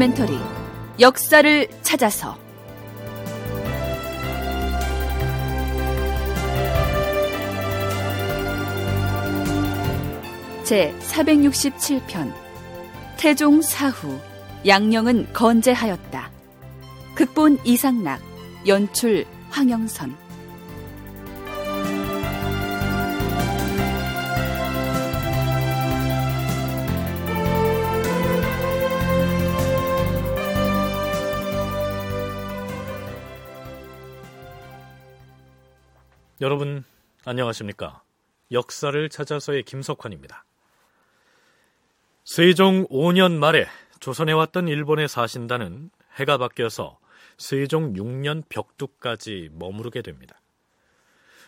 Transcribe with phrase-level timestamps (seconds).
[0.00, 0.38] 다큐멘터리
[0.98, 2.38] 역사를 찾아서
[10.64, 12.32] 제 467편
[13.18, 14.18] 태종 사후
[14.66, 16.30] 양령은 건재하였다.
[17.14, 18.22] 극본 이상락
[18.66, 20.16] 연출 황영선
[36.42, 36.84] 여러분
[37.26, 38.02] 안녕하십니까?
[38.50, 40.46] 역사를 찾아서의 김석환입니다.
[42.24, 43.66] 세종 5년 말에
[44.00, 46.98] 조선에 왔던 일본의 사신단은 해가 바뀌어서
[47.36, 50.40] 세종 6년 벽두까지 머무르게 됩니다.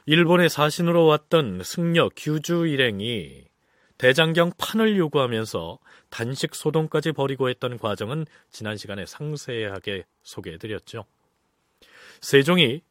[0.05, 3.47] 일본의 사신으로 왔던 승려 규주 일행이
[3.97, 5.79] 대장경 판을 요구하면서
[6.11, 11.07] 단식 소동까지 벌이고 했던 과정은 지난 시간에 상세하게 소개해드렸죠.
[12.21, 12.83] 세종이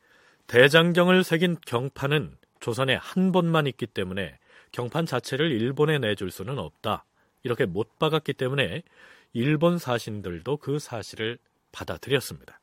[0.52, 4.38] 대장경을 새긴 경판은 조선에 한 번만 있기 때문에
[4.74, 7.06] 경판 자체를 일본에 내줄 수는 없다.
[7.44, 8.84] 이렇게 못 박았기 때문에
[9.32, 11.38] 일본 사신들도 그 사실을
[11.72, 12.60] 받아들였습니다.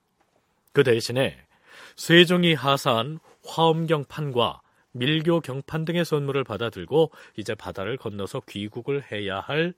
[0.75, 1.39] 그 대신에
[1.97, 4.61] 세종이 하사한 화엄경판과
[4.93, 9.73] 밀교 경판 등의 선물을 받아들고 이제 바다를 건너서 귀국을 해야 할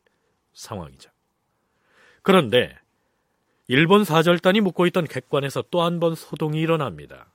[0.53, 1.13] 상황이죠.
[2.23, 2.77] 그런데
[3.69, 7.30] 일본 사절단이 묵고 있던 객관에서 또 한 번 소동이 일어납니다.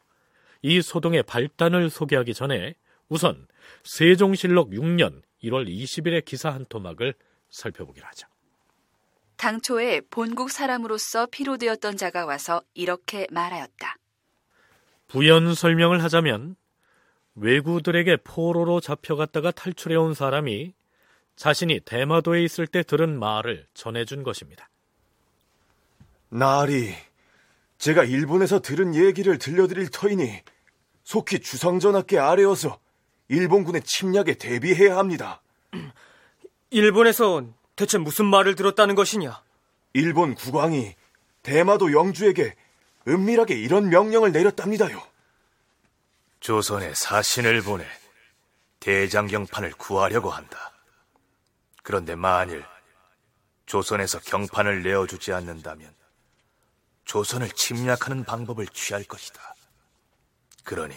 [0.61, 2.75] 이 소동의 발단을 소개하기 전에
[3.09, 3.47] 우선
[3.83, 7.13] 세종실록 6년 1월 20일의 기사 한 토막을
[7.49, 8.27] 살펴보기로 하죠.
[9.37, 13.97] 당초에 본국 사람으로서 피로되었던 자가 와서 이렇게 말하였다.
[15.07, 16.55] 부연 설명을 하자면
[17.35, 20.73] 외구들에게 포로로 잡혀갔다가 탈출해온 사람이
[21.35, 24.69] 자신이 대마도에 있을 때 들은 말을 전해준 것입니다.
[26.29, 26.93] 나리,
[27.85, 30.41] 제가 일본에서 들은 얘기를 들려드릴 터이니
[31.03, 32.79] 속히 주상전하께 아뢰어서
[33.27, 35.43] 일본군의 침략에 대비해야 합니다.
[36.71, 37.45] 일본에서
[37.75, 39.39] 대체 무슨 말을 들었다는 것이냐?
[39.93, 40.95] 일본 국왕이
[41.43, 42.55] 대마도 영주에게
[43.07, 44.99] 은밀하게 이런 명령을 내렸답니다요.
[46.39, 47.85] 조선에 사신을 보내
[48.79, 50.71] 대장경판을 구하려고 한다.
[51.83, 52.65] 그런데 만일
[53.67, 55.93] 조선에서 경판을 내어주지 않는다면
[57.05, 59.55] 조선을 침략하는 방법을 취할 것이다.
[60.63, 60.95] 그러니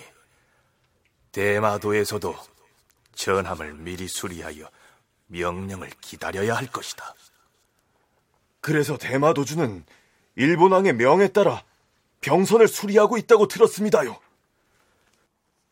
[1.33, 2.35] 대마도에서도
[3.15, 4.71] 전함을 미리 수리하여
[5.27, 7.15] 명령을 기다려야 할 것이다.
[8.61, 9.85] 그래서 대마도주는
[10.37, 11.63] 일본왕의 명에 따라
[12.21, 14.19] 병선을 수리하고 있다고 들었습니다요.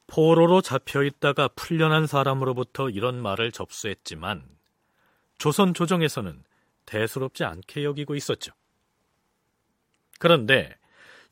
[0.06, 4.44] 포로로 잡혀 있다가 풀려난 사람으로부터 이런 말을 접수했지만
[5.38, 6.44] 조선 조정에서는
[6.84, 8.52] 대수롭지 않게 여기고 있었죠.
[10.18, 10.76] 그런데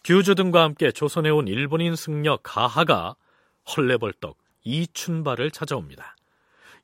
[0.04, 3.16] 규주 등과 함께 조선에 온 일본인 승려 가하가
[3.66, 6.16] 헐레벌떡 이춘발을 찾아옵니다.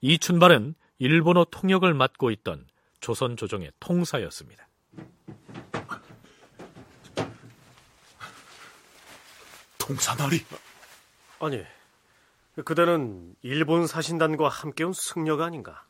[0.00, 2.66] 이춘발은 일본어 통역을 맡고 있던
[3.00, 4.68] 조선 조정의 통사였습니다.
[9.78, 10.44] 통사나리?
[11.40, 11.64] 아니,
[12.64, 15.84] 그대는 일본 사신단과 함께 온 승려가 아닌가?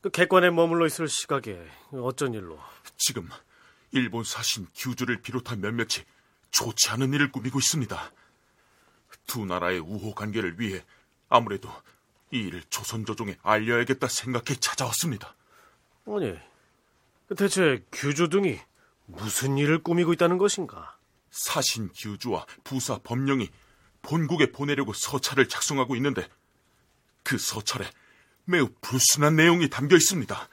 [0.00, 1.58] 그 객관에 머물러 있을 시각에
[1.92, 2.58] 어쩐 일로?
[2.96, 3.28] 지금
[3.92, 6.04] 일본 사신 규주를 비롯한 몇몇이
[6.50, 8.12] 좋지 않은 일을 꾸미고 있습니다.
[9.26, 10.84] 두 나라의 우호 관계를 위해
[11.28, 11.70] 아무래도
[12.32, 15.34] 이 일을 조선 조정에 알려야겠다 생각해 찾아왔습니다.
[16.06, 16.36] 아니,
[17.36, 18.58] 대체 규주 등이
[19.06, 20.98] 무슨 일을 꾸미고 있다는 것인가?
[21.30, 23.48] 사신 규주와 부사 법령이
[24.02, 26.28] 본국에 보내려고 서찰을 작성하고 있는데
[27.22, 27.88] 그 서찰에
[28.44, 30.48] 매우 불순한 내용이 담겨 있습니다.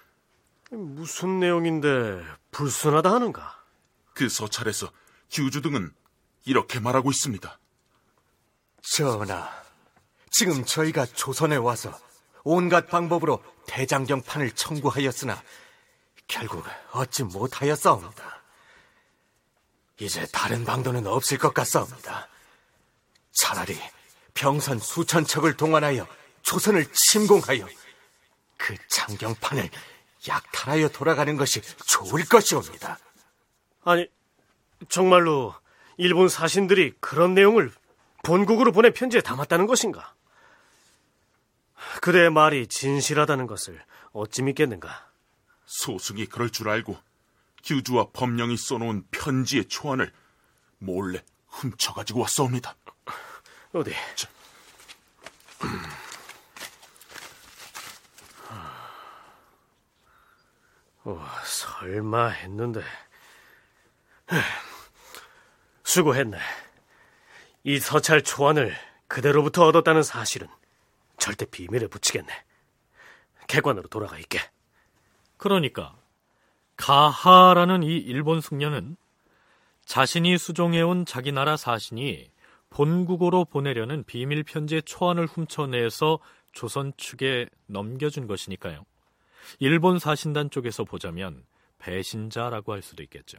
[0.71, 3.63] 무슨 내용인데 불순하다 하는가?
[4.13, 4.91] 그 서찰에서
[5.31, 5.93] 규주 등은
[6.45, 7.59] 이렇게 말하고 있습니다.
[8.81, 9.49] 전하,
[10.31, 11.97] 지금 저희가 조선에 와서
[12.43, 15.41] 온갖 방법으로 대장경판을 청구하였으나
[16.27, 18.41] 결국 얻지 못하였사옵니다.
[19.99, 22.27] 이제 다른 방도는 없을 것 같사옵니다.
[23.33, 23.77] 차라리
[24.33, 26.07] 병선 수천 척을 동원하여
[26.43, 27.67] 조선을 침공하여
[28.57, 29.69] 그 장경판을
[30.27, 32.97] 약탈하여 돌아가는 것이 좋을 것이옵니다.
[33.83, 34.07] 아니,
[34.89, 35.55] 정말로
[35.97, 37.71] 일본 사신들이 그런 내용을
[38.23, 40.13] 본국으로 보낸 편지에 담았다는 것인가?
[42.01, 45.09] 그대의 말이 진실하다는 것을 어찌 믿겠는가?
[45.65, 46.97] 소승이 그럴 줄 알고
[47.63, 50.11] 규주와 법령이 써놓은 편지의 초안을
[50.79, 52.75] 몰래 훔쳐가지고 왔사옵니다.
[53.73, 53.91] 어디?
[54.15, 54.29] 자.
[61.07, 62.81] 어, 설마 했는데
[65.85, 66.37] 수고했네.
[67.63, 68.75] 이 서찰 초안을
[69.07, 70.49] 그대로부터 얻었다는 사실은
[71.17, 72.27] 절대 비밀에 붙이겠네.
[73.47, 74.37] 객관으로 돌아가 있게.
[75.37, 75.95] 그러니까
[76.75, 78.97] 가하라는 이 일본 승려는
[79.85, 82.29] 자신이 수종해온 자기 나라 사신이
[82.69, 86.19] 본국으로 보내려는 비밀 편지의 초안을 훔쳐내서
[86.51, 88.85] 조선 측에 넘겨준 것이니까요.
[89.59, 91.43] 일본 사신단 쪽에서 보자면
[91.79, 93.37] 배신자라고 할 수도 있겠죠.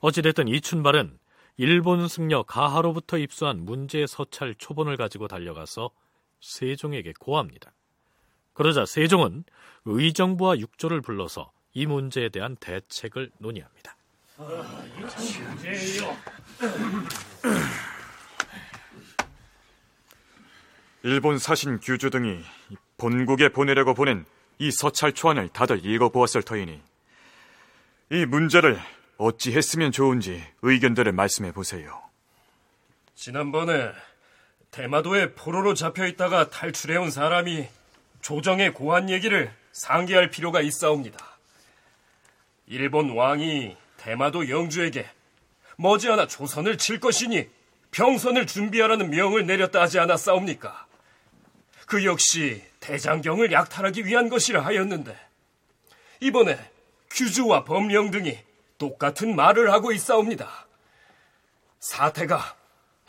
[0.00, 1.18] 어찌됐든 이춘발은
[1.58, 5.90] 일본 승려 가하로부터 입수한 문제의 서찰 초본을 가지고 달려가서
[6.40, 7.72] 세종에게 고합니다.
[8.52, 9.44] 그러자 세종은
[9.84, 13.96] 의정부와 육조를 불러서 이 문제에 대한 대책을 논의합니다.
[21.02, 22.40] 일본 사신 규주 등이
[22.98, 24.24] 본국에 보내려고 보낸
[24.58, 26.80] 이 서찰 초안을 다들 읽어보았을 터이니
[28.10, 28.80] 이 문제를
[29.18, 32.02] 어찌 했으면 좋은지 의견들을 말씀해 보세요.
[33.14, 33.92] 지난번에
[34.70, 37.66] 대마도에 포로로 잡혀 있다가 탈출해온 사람이
[38.20, 41.18] 조정에 고한 얘기를 상기할 필요가 있사옵니다.
[42.66, 45.08] 일본 왕이 대마도 영주에게
[45.76, 47.48] 머지않아 조선을 칠 것이니
[47.90, 50.85] 병선을 준비하라는 명을 내렸다 하지 않았사옵니까?
[51.86, 55.16] 그 역시 대장경을 약탈하기 위한 것이라 하였는데
[56.20, 56.58] 이번에
[57.10, 58.38] 규주와 법령 등이
[58.78, 60.66] 똑같은 말을 하고 있사옵니다.
[61.80, 62.56] 사태가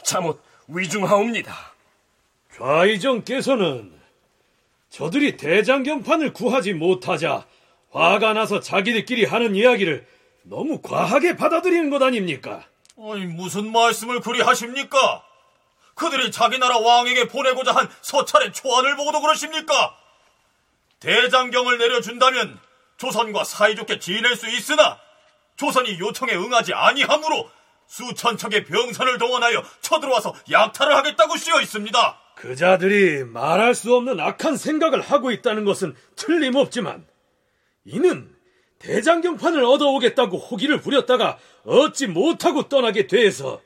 [0.03, 1.73] 참못 위중하옵니다.
[2.55, 3.93] 좌이정께서는
[4.89, 7.45] 저들이 대장경판을 구하지 못하자
[7.91, 10.07] 화가 나서 자기들끼리 하는 이야기를
[10.43, 12.65] 너무 과하게 받아들이는 것 아닙니까?
[12.97, 15.26] 아니, 무슨 말씀을 그리 하십니까?
[15.97, 19.97] 그들이 자기 나라 왕에게 보내고자 한 서찰의 초안을 보고도 그러십니까?
[20.99, 22.59] 대장경을 내려준다면
[22.97, 24.99] 조선과 사이좋게 지낼 수 있으나
[25.55, 27.49] 조선이 요청에 응하지 아니하므로
[27.87, 32.21] 수천 척의 병선을 동원하여 쳐들어와서 약탈을 하겠다고 쓰여 있습니다.
[32.35, 37.07] 그자들이 말할 수 없는 악한 생각을 하고 있다는 것은 틀림없지만
[37.85, 38.35] 이는
[38.77, 43.61] 대장경판을 얻어오겠다고 호기를 부렸다가 얻지 못하고 떠나게 돼서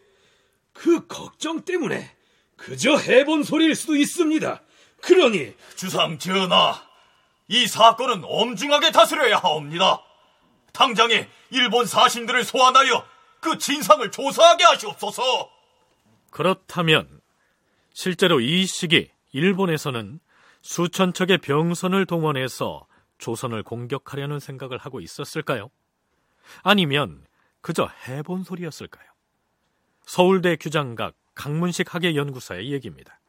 [0.71, 2.20] 그 걱정 때문에
[2.61, 4.61] 그저 해본 소리일 수도 있습니다.
[5.01, 6.79] 그러니 주상 전하,
[7.47, 10.03] 이 사건은 엄중하게 다스려야 하옵니다.
[10.71, 13.03] 당장에 일본 사신들을 소환하여
[13.39, 15.49] 그 진상을 조사하게 하시옵소서.
[16.29, 17.21] 그렇다면
[17.93, 20.19] 실제로 이 시기 일본에서는
[20.61, 22.85] 수천 척의 병선을 동원해서
[23.17, 25.71] 조선을 공격하려는 생각을 하고 있었을까요?
[26.61, 27.25] 아니면
[27.61, 29.09] 그저 해본 소리였을까요?
[30.03, 33.19] 서울대 규장각 강문식 학예연구사의 얘기입니다.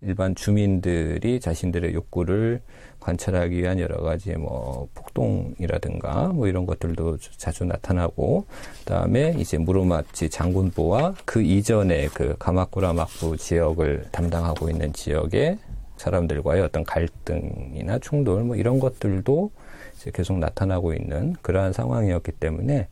[0.00, 2.62] 일반 주민들이 자신들의 욕구를
[3.00, 8.46] 관찰하기 위한 여러 가지 뭐 폭동이라든가 뭐 이런 것들도 자주 나타나고
[8.80, 15.58] 그다음에 이제 무로마치 장군부와 그 이전에 그 가마쿠라 막부 지역을 담당하고 있는 지역의
[15.96, 19.50] 사람들과의 어떤 갈등이나 충돌 뭐 이런 것들도
[19.96, 22.86] 이제 계속 나타나고 있는 그러한 상황이었기 때문에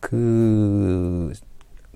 [0.00, 1.34] 그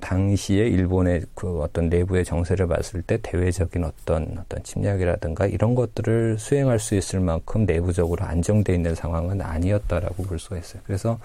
[0.05, 6.79] 당시에 일본의 그 어떤 내부의 정세를 봤을 때 대외적인 어떤 어떤 침략이라든가 이런 것들을 수행할
[6.79, 10.83] 수 있을 만큼 내부적으로 안정돼 있는 상황은 아니었다라고 볼 수가 있어요.
[10.85, 11.19] 그래서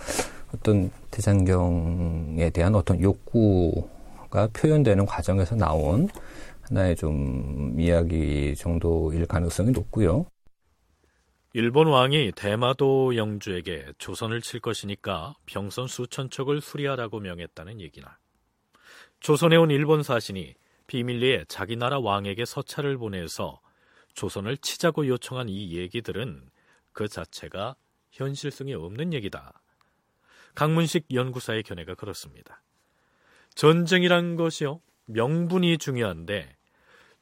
[0.56, 6.08] 어떤 대장경에 대한 어떤 욕구가 표현되는 과정에서 나온
[6.62, 10.26] 하나의 좀 이야기 정도일 가능성이 높고요.
[11.54, 18.18] 일본 왕이 대마도 영주에게 조선을 칠 것이니까 병선 수천 척을 수리하라고 명했다는 얘기나
[19.20, 20.56] 조선에 온 일본 사신이
[20.88, 23.60] 비밀리에 자기 나라 왕에게 서찰을 보내서
[24.14, 26.50] 조선을 치자고 요청한 이 얘기들은
[26.94, 27.76] 그 자체가
[28.12, 29.62] 현실성이 없는 얘기다.
[30.56, 32.62] 강문식 연구사의 견해가 그렇습니다.
[33.56, 36.56] 전쟁이란 것이요 명분이 중요한데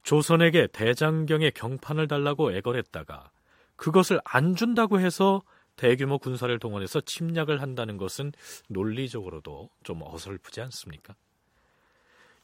[0.04, 3.32] 조선에게 대장경의 경판을 달라고 애걸했다가
[3.76, 5.42] 그것을 안 준다고 해서
[5.76, 8.32] 대규모 군사를 동원해서 침략을 한다는 것은
[8.70, 11.16] 논리적으로도 좀 어설프지 않습니까?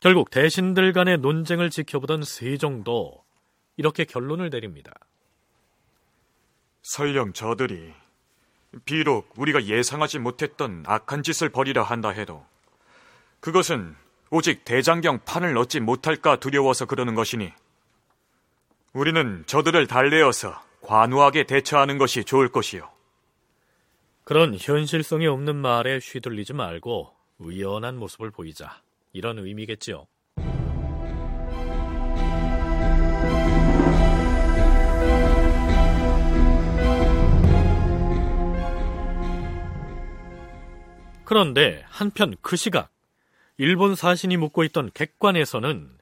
[0.03, 3.23] 결국 대신들 간의 논쟁을 지켜보던 세종도
[3.77, 4.91] 이렇게 결론을 내립니다.
[6.81, 7.93] 설령 저들이
[8.83, 12.45] 비록 우리가 예상하지 못했던 악한 짓을 벌이려 한다 해도
[13.39, 13.95] 그것은
[14.29, 17.53] 오직 대장경 판을 얻지 못할까 두려워서 그러는 것이니
[18.91, 22.91] 우리는 저들을 달래어서 관우하게 대처하는 것이 좋을 것이요.
[24.25, 28.82] 그런 현실성이 없는 말에 휘둘리지 말고 의연한 모습을 보이자.
[29.13, 30.07] 이런 의미겠지요.
[41.23, 42.89] 그런데 한편 그 시각
[43.57, 45.97] 일본 사신이 묵고 있던 객관에서는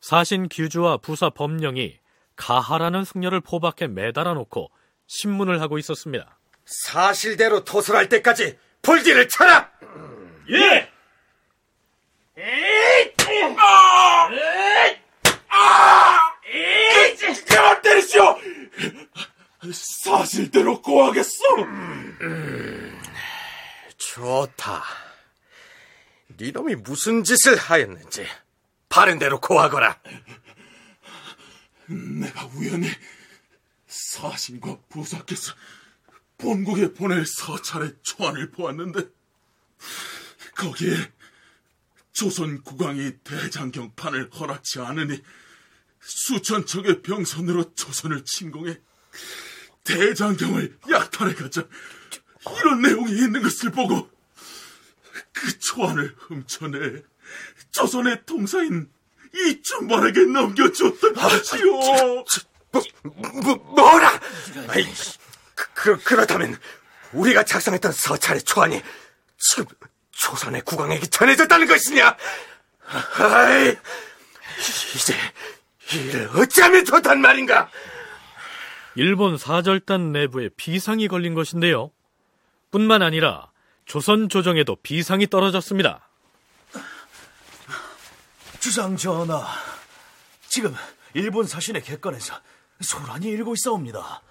[0.00, 1.98] 사신 규주와 부사 법령이
[2.36, 4.70] 가하라는 승려를 포박해 매달아 놓고
[5.06, 6.38] 신문을 하고 있었습니다.
[6.64, 9.70] 사실대로 토설할 때까지 불길을 쳐라!
[10.50, 10.93] 예!
[17.46, 18.38] 그만 때리시오!
[19.72, 21.42] 사실대로 고하겠소!
[23.96, 24.84] 좋다.
[26.36, 28.26] 네 놈이 무슨 짓을 하였는지
[28.88, 30.00] 바른 대로 고하거라.
[31.86, 32.88] 내가 우연히
[33.86, 35.54] 사신과 부사께서
[36.38, 39.00] 본국에 보낼 서찰의 초안을 보았는데
[40.56, 40.96] 거기에
[42.14, 45.20] 조선 국왕이 대장경판을 허락치 않으니
[46.00, 48.78] 수천 척의 병선으로 조선을 침공해
[49.82, 51.66] 대장경을 약탈해가자
[52.60, 54.08] 이런 내용이 있는 것을 보고
[55.32, 57.02] 그 초안을 훔쳐내
[57.72, 58.88] 조선의 통사인
[59.34, 61.72] 이춘발에게 넘겨줬던 것이요.
[62.70, 62.82] 뭐,
[63.42, 64.20] 뭐, 뭐라?
[64.68, 64.86] 아이,
[65.54, 66.56] 그, 그, 그렇다면
[67.12, 68.80] 우리가 작성했던 서찰의 초안이
[69.36, 69.66] 지금
[70.16, 72.16] 조선의 국왕에게 전해졌다는 것이냐?
[72.86, 73.76] 아이,
[74.94, 75.14] 이제
[75.92, 77.68] 이를 어찌하면 좋단 말인가?
[78.94, 81.90] 일본 사절단 내부에 비상이 걸린 것인데요.
[82.70, 83.50] 뿐만 아니라
[83.86, 86.08] 조선 조정에도 비상이 떨어졌습니다.
[88.60, 89.44] 주상 전하,
[90.48, 90.74] 지금
[91.12, 92.34] 일본 사신의 객관에서
[92.80, 94.22] 소란이 일고 있사옵니다.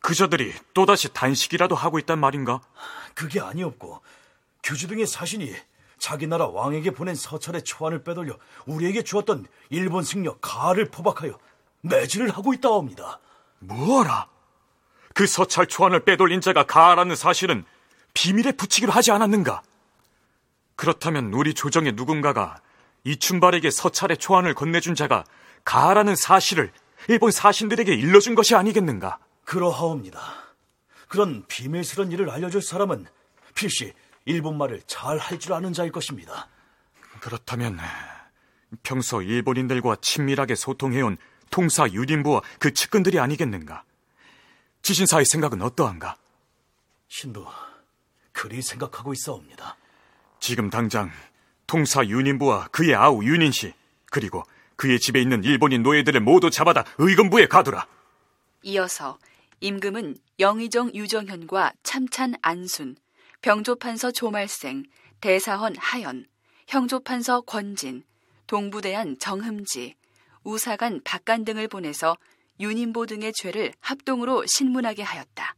[0.00, 2.60] 그저들이 또다시 단식이라도 하고 있단 말인가?
[3.14, 4.00] 그게 아니었고
[4.66, 5.54] 규주 등의 사신이
[5.96, 11.38] 자기 나라 왕에게 보낸 서찰의 초안을 빼돌려 우리에게 주었던 일본 승려 가를 포박하여
[11.82, 13.20] 매질을 하고 있다옵니다.
[13.60, 14.28] 뭐라?
[15.14, 17.64] 그 서찰 초안을 빼돌린 자가 가라는 사실은
[18.12, 19.62] 비밀에 붙이기로 하지 않았는가?
[20.74, 22.60] 그렇다면 우리 조정의 누군가가
[23.04, 25.24] 이춘발에게 서찰의 초안을 건네준 자가
[25.64, 26.72] 가라는 사실을
[27.08, 29.18] 일본 사신들에게 일러준 것이 아니겠는가?
[29.44, 30.20] 그러하옵니다.
[31.06, 33.06] 그런 비밀스런 일을 알려줄 사람은
[33.54, 33.94] 필시
[34.26, 36.48] 일본말을 잘 할 줄 아는 자일 것입니다.
[37.20, 37.78] 그렇다면
[38.82, 41.16] 평소 일본인들과 친밀하게 소통해온
[41.50, 43.84] 통사 유림부와 그 측근들이 아니겠는가?
[44.82, 46.16] 지신사의 생각은 어떠한가?
[47.08, 47.46] 신도
[48.32, 49.76] 그리 생각하고 있사옵니다.
[50.40, 51.10] 지금 당장
[51.66, 53.72] 통사 윤인부와 그의 아우 윤인씨
[54.10, 54.44] 그리고
[54.76, 57.86] 그의 집에 있는 일본인 노예들을 모두 잡아다 의금부에 가두라.
[58.62, 59.18] 이어서
[59.60, 62.96] 임금은 영의정 유정현과 참찬 안순,
[63.42, 64.84] 병조판서 조말생,
[65.20, 66.26] 대사헌 하연,
[66.68, 68.04] 형조판서 권진,
[68.46, 69.94] 동부대한 정흠지,
[70.44, 72.16] 우사관 박간 등을 보내서
[72.60, 75.54] 윤인보 등의 죄를 합동으로 신문하게 하였다.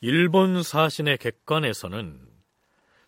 [0.00, 2.26] 일본 사신의 객관에서는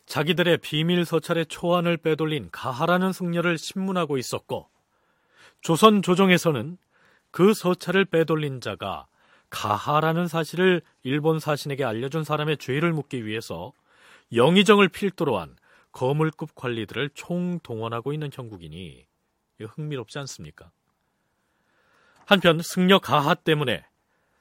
[0.06, 4.70] 자기들의 비밀 서찰의 초안을 빼돌린 가하라는 승려를 신문하고 있었고
[5.60, 6.78] 조선 조정에서는
[7.30, 9.06] 그 서찰을 빼돌린 자가
[9.50, 13.72] 가하라는 사실을 일본 사신에게 알려준 사람의 죄를 묻기 위해서
[14.34, 15.56] 영의정을 필두로 한
[15.92, 19.06] 거물급 관리들을 총동원하고 있는 형국이니
[19.60, 20.70] 흥미롭지 않습니까?
[22.26, 23.84] 한편 승려 가하 때문에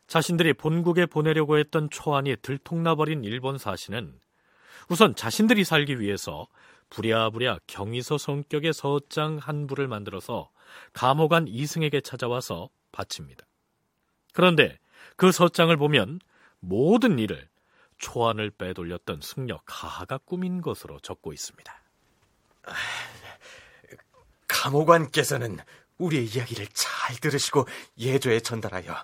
[0.07, 4.19] 자신들이 본국에 보내려고 했던 초안이 들통나버린 일본 사신은
[4.89, 6.47] 우선 자신들이 살기 위해서
[6.89, 10.49] 부랴부랴 경위서 성격의 서장 한 부를 만들어서
[10.93, 13.45] 감옥 안 이승에게 찾아와서 바칩니다.
[14.33, 14.77] 그런데
[15.17, 16.19] 그 서장을 보면
[16.59, 17.49] 모든 일을
[17.97, 21.81] 초안을 빼돌렸던 승려 가하가 꾸민 것으로 적고 있습니다.
[24.47, 25.57] 감옥관께서는
[25.97, 28.95] 우리의 이야기를 잘 들으시고 예조에 전달하여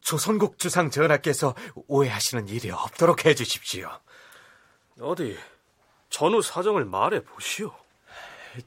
[0.00, 1.54] 조선국 주상 전하께서
[1.88, 3.90] 오해하시는 일이 없도록 해주십시오.
[5.00, 5.36] 어디
[6.08, 7.74] 전후 사정을 말해 보시오.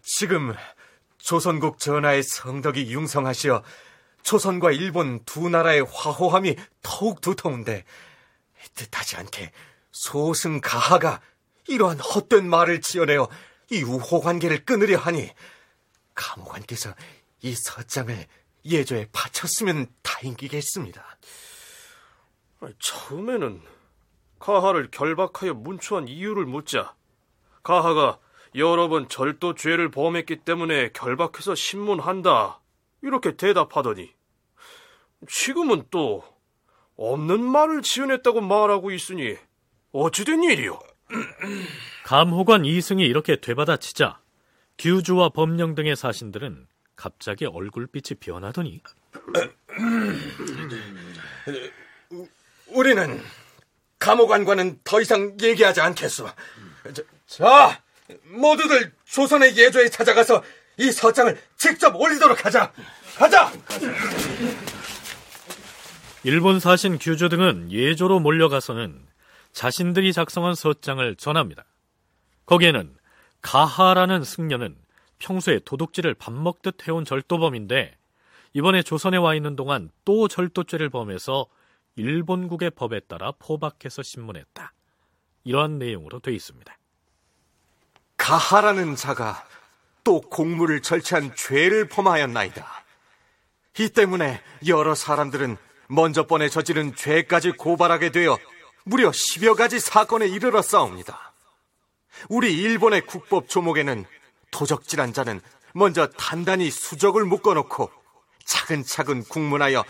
[0.02, 0.54] 지금
[1.18, 3.63] 조선국 전하의 성덕이 융성하시어
[4.24, 7.84] 조선과 일본 두 나라의 화호함이 더욱 두터운데
[8.75, 9.51] 뜻하지 않게
[9.92, 11.22] 소승 가하가
[11.68, 13.30] 이러한 헛된 말을 지어내어
[13.72, 15.30] 이 우호 관계를 끊으려 하니
[16.15, 16.94] 감옥관께서
[17.42, 18.25] 이 서장을
[18.65, 21.03] 예조에 바쳤으면 다행이겠습니다.
[22.80, 23.62] 처음에는
[24.39, 26.96] 가하를 결박하여 문초한 이유를 묻자
[27.62, 28.20] 가하가
[28.56, 32.62] 여러 번 절도 죄를 범했기 때문에 결박해서 신문한다
[33.04, 34.12] 이렇게 대답하더니
[35.30, 36.24] 지금은 또
[36.96, 39.38] 없는 말을 지어냈다고 말하고 있으니
[39.92, 40.80] 어찌된 일이오?
[42.06, 44.20] 감호관 이승이 이렇게 되받아치자
[44.80, 48.82] 규주와 법령 등의 사신들은 갑자기 얼굴빛이 변하더니
[52.68, 53.22] 우리는
[54.00, 56.28] 감옥관과는 더 이상 얘기하지 않겠소.
[57.28, 57.82] 자,
[58.26, 60.44] 모두들 조선의 예조에 찾아가서
[60.77, 62.72] 이 서장을 직접 올리도록 하자.
[63.15, 63.51] 가자.
[66.24, 69.06] 일본 사신 규조 등은 예조로 몰려가서는
[69.51, 71.65] 자신들이 작성한 서장을 전합니다.
[72.46, 72.96] 거기에는
[73.42, 74.75] 가하라는 승려는
[75.20, 77.96] 평소에 도둑질을 밥 먹듯 해온 절도범인데
[78.53, 81.48] 이번에 조선에 와 있는 동안 또 절도죄를 범해서
[81.96, 84.74] 일본국의 법에 따라 포박해서 신문했다.
[85.44, 86.77] 이러한 내용으로 돼 있습니다.
[88.18, 89.46] 가하라는 자가
[90.04, 92.84] 또 공무를 절취한 죄를 범하였나이다.
[93.80, 95.58] 이 때문에 여러 사람들은
[95.88, 98.38] 먼저 번에 저지른 죄까지 고발하게 되어
[98.84, 101.34] 무려 10여 가지 사건에 이르러 싸웁니다.
[102.30, 104.06] 우리 일본의 국법 조목에는
[104.52, 105.42] 도적질한 자는
[105.74, 107.92] 먼저 단단히 수적을 묶어놓고
[108.46, 109.84] 차근차근 국문하여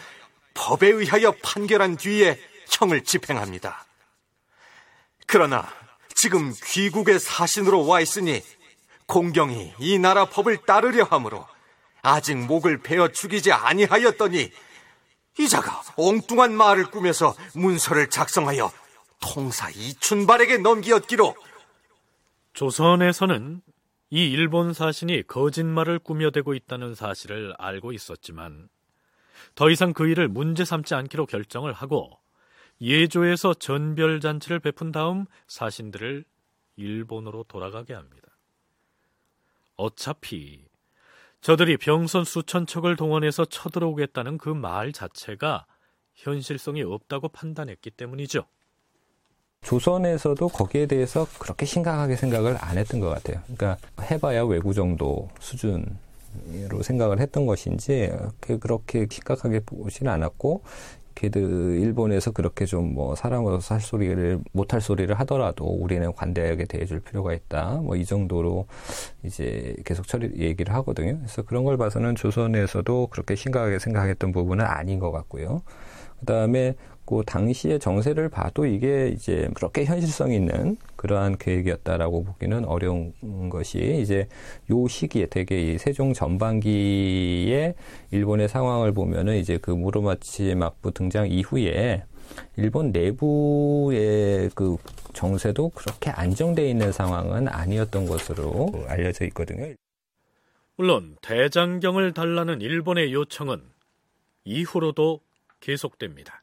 [0.53, 2.39] 법에 의하여 판결한 뒤에
[2.72, 3.86] 형을 집행합니다.
[5.27, 5.67] 그러나
[6.15, 8.41] 지금 귀국의 사신으로 와 있으니
[9.07, 11.45] 공경이 이 나라 법을 따르려 하므로
[12.01, 14.51] 아직 목을 베어 죽이지 아니하였더니
[15.39, 18.72] 이자가 엉뚱한 말을 꾸며서 문서를 작성하여
[19.19, 21.36] 통사 이춘발에게 넘기었기로
[22.53, 23.62] 조선에서는
[24.12, 28.69] 이 일본 사신이 거짓말을 꾸며대고 있다는 사실을 알고 있었지만
[29.55, 32.12] 더 이상 그 일을 문제 삼지 않기로 결정을 하고
[32.81, 36.25] 예조에서 전별 잔치를 베푼 다음 사신들을
[36.75, 38.32] 일본으로 돌아가게 합니다.
[39.75, 40.65] 어차피
[41.41, 45.65] 저들이 병선 수천 척을 동원해서 쳐들어오겠다는 그 말 자체가
[46.15, 48.45] 현실성이 없다고 판단했기 때문이죠.
[49.61, 53.41] 조선에서도 거기에 대해서 그렇게 심각하게 생각을 안 했던 것 같아요.
[53.43, 55.85] 그러니까 해봐야 외구 정도 수준으
[56.69, 60.62] 로 생각을 했던 것인지 그렇게 심각하게 보지는 않았고
[61.15, 61.41] 걔들
[61.79, 67.81] 일본에서 그렇게 좀 뭐 사람으로서 할 소리를 못할 소리를 하더라도 우리는 관대하게 대해줄 필요가 있다.
[67.84, 68.65] 뭐 이 정도로
[69.23, 71.17] 이제 계속 처리 얘기를 하거든요.
[71.17, 75.62] 그래서 그런 걸 봐서는 조선에서도 그렇게 심각하게 생각했던 부분은 아닌 것 같고요.
[76.19, 83.13] 그 다음에 그 당시의 정세를 봐도 이게 이제 그렇게 현실성 있는 그러한 계획이었다라고 보기는 어려운
[83.49, 84.27] 것이 이제
[84.71, 87.75] 요 시기에 되게 이 세종 전반기에
[88.11, 92.03] 일본의 상황을 보면은 이제 그 무로마치 막부 등장 이후에
[92.55, 94.77] 일본 내부의 그
[95.13, 99.73] 정세도 그렇게 안정돼 있는 상황은 아니었던 것으로 알려져 있거든요.
[100.75, 103.61] 물론 대장경을 달라는 일본의 요청은
[104.45, 105.19] 이후로도
[105.59, 106.42] 계속됩니다.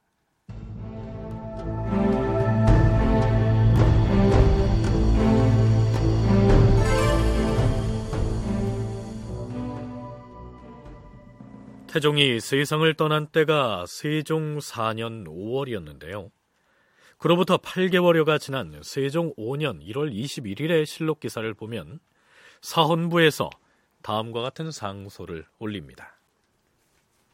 [11.90, 16.30] 태종이 세상을 떠난 때가 세종 4년 5월이었는데요.
[17.18, 21.98] 그로부터 8개월여가 지난 세종 5년 1월 21일의 실록 기사를 보면
[22.60, 23.50] 사헌부에서
[24.02, 26.16] 다음과 같은 상소를 올립니다.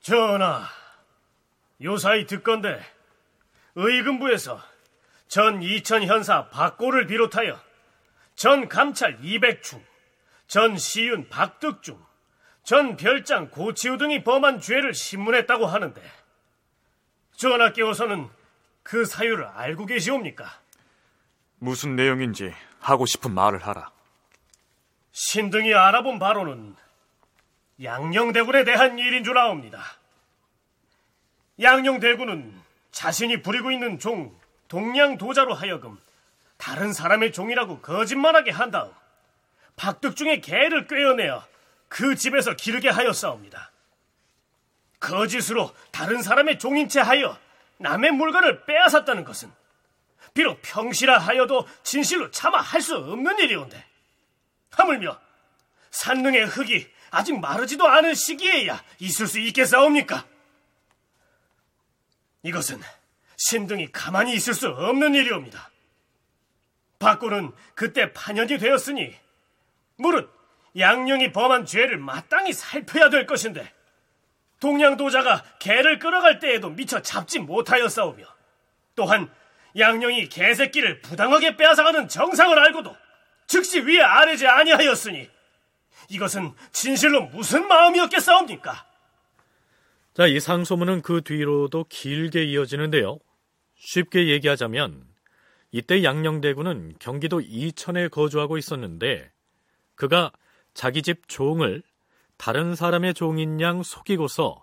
[0.00, 0.64] 전하,
[1.82, 2.80] 요사이 듣건데
[3.74, 4.58] 의금부에서
[5.28, 7.60] 전 이천 현사 박고를 비롯하여
[8.34, 9.82] 전 감찰 200중,
[10.46, 12.05] 전 시윤 박득중,
[12.66, 16.02] 전 별장 고치우 등이 범한 죄를 신문했다고 하는데
[17.36, 18.28] 전하께서는
[18.82, 20.50] 그 사유를 알고 계시옵니까?
[21.60, 23.92] 무슨 내용인지 하고 싶은 말을 하라.
[25.12, 26.74] 신등이 알아본 바로는
[27.84, 29.80] 양녕대군에 대한 일인 줄 아옵니다.
[31.60, 32.52] 양녕대군은
[32.90, 35.96] 자신이 부리고 있는 종 동양도자로 하여금
[36.56, 38.90] 다른 사람의 종이라고 거짓말하게 한 다음
[39.76, 41.44] 박득중의 개를 꿰어내어
[41.88, 43.72] 그 집에서 기르게 하였사옵니다.
[45.00, 47.38] 거짓으로 다른 사람의 종인 채 하여
[47.78, 49.52] 남의 물건을 빼앗았다는 것은
[50.34, 53.84] 비록 평시라 하여도 진실로 차마 할수 없는 일이온데
[54.70, 55.18] 하물며
[55.90, 60.26] 산릉의 흙이 아직 마르지도 않은 시기에야 있을 수 있겠사옵니까?
[62.42, 62.80] 이것은
[63.36, 65.70] 신등이 가만히 있을 수 없는 일이옵니다.
[66.98, 69.14] 박고는 그때 판연이 되었으니
[69.96, 70.30] 무릇
[70.78, 73.72] 양령이 범한 죄를 마땅히 살펴야 될 것인데
[74.60, 78.24] 동양도자가 개를 끌어갈 때에도 미처 잡지 못하였사오며
[78.94, 79.30] 또한
[79.76, 82.96] 양령이 개새끼를 부당하게 빼앗아가는 정상을 알고도
[83.46, 85.28] 즉시 위에 아래지 아니하였으니
[86.08, 88.86] 이것은 진실로 무슨 마음이었겠사옵니까?
[90.14, 93.18] 자, 이 상소문은 그 뒤로도 길게 이어지는데요.
[93.76, 95.04] 쉽게 얘기하자면
[95.72, 99.30] 이때 양녕대군은 경기도 이천에 거주하고 있었는데
[99.94, 100.32] 그가
[100.76, 101.82] 자기 집 종을
[102.36, 104.62] 다른 사람의 종인 양 속이고서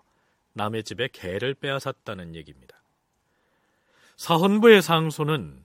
[0.52, 2.80] 남의 집에 개를 빼앗았다는 얘기입니다.
[4.16, 5.64] 사헌부의 상소는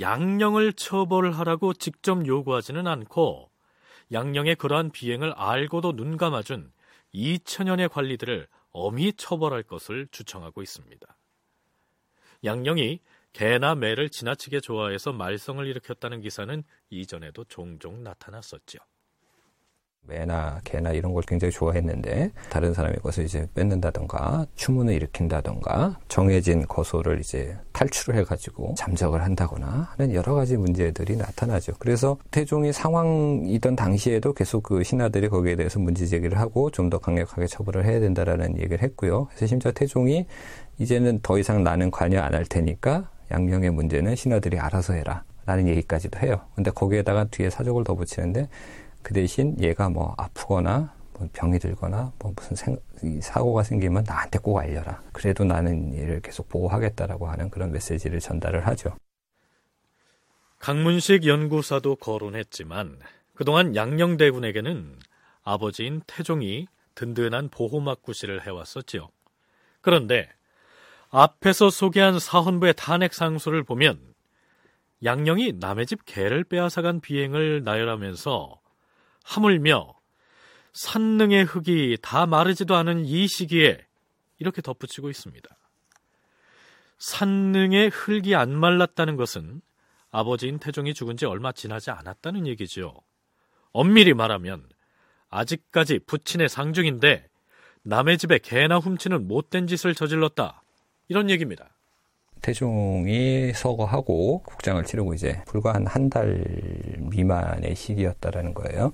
[0.00, 3.50] 양령을 처벌하라고 직접 요구하지는 않고
[4.10, 6.72] 양령의 그러한 비행을 알고도 눈 감아준
[7.14, 11.14] 2천년의 관리들을 엄히 처벌할 것을 주청하고 있습니다.
[12.42, 13.00] 양령이
[13.34, 18.78] 개나 매를 지나치게 좋아해서 말썽을 일으켰다는 기사는 이전에도 종종 나타났었죠.
[20.10, 27.20] 매나 개나 이런 걸 굉장히 좋아했는데 다른 사람의 것을 이제 뺏는다던가 추문을 일으킨다던가 정해진 거소를
[27.20, 31.72] 이제 탈출을 해가지고 잠적을 한다거나 하는 여러 가지 문제들이 나타나죠.
[31.78, 37.46] 그래서 태종이 상황이던 당시에도 계속 그 신하들이 거기에 대해서 문제 제기를 하고 좀 더 강력하게
[37.46, 39.26] 처벌을 해야 된다라는 얘기를 했고요.
[39.26, 40.26] 그래서 심지어 태종이
[40.78, 45.22] 이제는 더 이상 나는 관여 안 할 테니까 양령의 문제는 신하들이 알아서 해라.
[45.46, 46.40] 라는 얘기까지도 해요.
[46.54, 48.48] 근데 거기에다가 뒤에 사족을 더 붙이는데
[49.02, 52.78] 그 대신 얘가 뭐 아프거나 뭐 병이 들거나 뭐 무슨 생,
[53.20, 55.02] 사고가 생기면 나한테 꼭 알려라.
[55.12, 58.96] 그래도 나는 얘를 계속 보호하겠다라고 하는 그런 메시지를 전달을 하죠.
[60.58, 62.98] 강문식 연구사도 거론했지만
[63.34, 64.98] 그동안 양녕대군에게는
[65.42, 69.08] 아버지인 태종이 든든한 보호막구실을 해왔었지요.
[69.80, 70.28] 그런데
[71.08, 73.98] 앞에서 소개한 사헌부의 탄핵 상소를 보면
[75.02, 78.59] 양령이 남의 집 개를 빼앗아간 비행을 나열하면서
[79.24, 79.94] 하물며
[80.72, 83.84] 산능의 흙이 다 마르지도 않은 이 시기에
[84.38, 85.48] 이렇게 덧붙이고 있습니다.
[86.98, 89.62] 산능의 흙이 안 말랐다는 것은
[90.10, 92.94] 아버지인 태종이 죽은 지 얼마 지나지 않았다는 얘기죠.
[93.72, 94.68] 엄밀히 말하면
[95.28, 97.28] 아직까지 부친의 상중인데
[97.82, 100.62] 남의 집에 개나 훔치는 못된 짓을 저질렀다.
[101.08, 101.70] 이런 얘기입니다.
[102.42, 106.42] 태종이 서거하고 국장을 치르고 이제 불과 한 한 달
[106.98, 108.92] 미만의 시기였다라는 거예요.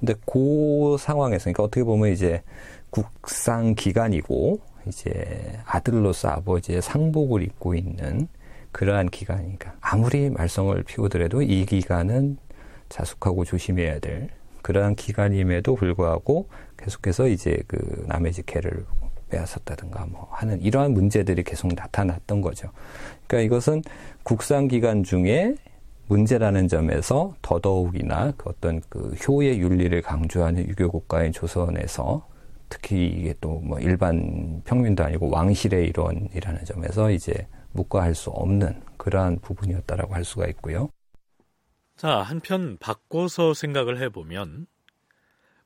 [0.00, 2.42] 근데 그 상황에서 그러니까 어떻게 보면 이제
[2.90, 8.28] 국상 기간이고 이제 아들로서 아버지의 상복을 입고 있는
[8.72, 12.38] 그러한 기간이니까 아무리 말썽을 피우더라도 이 기간은
[12.88, 14.28] 자숙하고 조심해야 될
[14.62, 18.84] 그러한 기간임에도 불구하고 계속해서 이제 그 남의 직회를
[19.30, 22.70] 빼앗았다든가 뭐 하는 이러한 문제들이 계속 나타났던 거죠.
[23.26, 23.82] 그러니까 이것은
[24.22, 25.56] 국상 기간 중에
[26.08, 32.26] 문제라는 점에서 더더욱이나 그 어떤 그 효의 윤리를 강조하는 유교 국가인 조선에서
[32.68, 39.40] 특히 이게 또 뭐 일반 평민도 아니고 왕실의 일원이라는 점에서 이제 묵과할 수 없는 그러한
[39.40, 40.88] 부분이었다라고 할 수가 있고요.
[41.96, 44.66] 자, 한편 바꿔서 생각을 해보면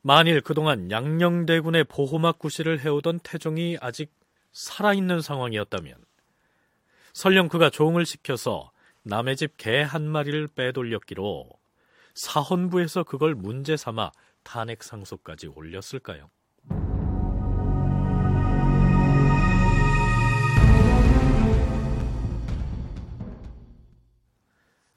[0.02, 4.10] 만일 그동안 양녕대군의 보호막 구실을 해오던 태종이 아직
[4.52, 5.94] 살아있는 상황이었다면
[7.12, 11.48] 설령 그가 종을 시켜서 남의 집 개 한 마리를 빼돌렸기로
[12.14, 14.10] 사헌부에서 그걸 문제 삼아
[14.42, 16.30] 탄핵 상소까지 올렸을까요?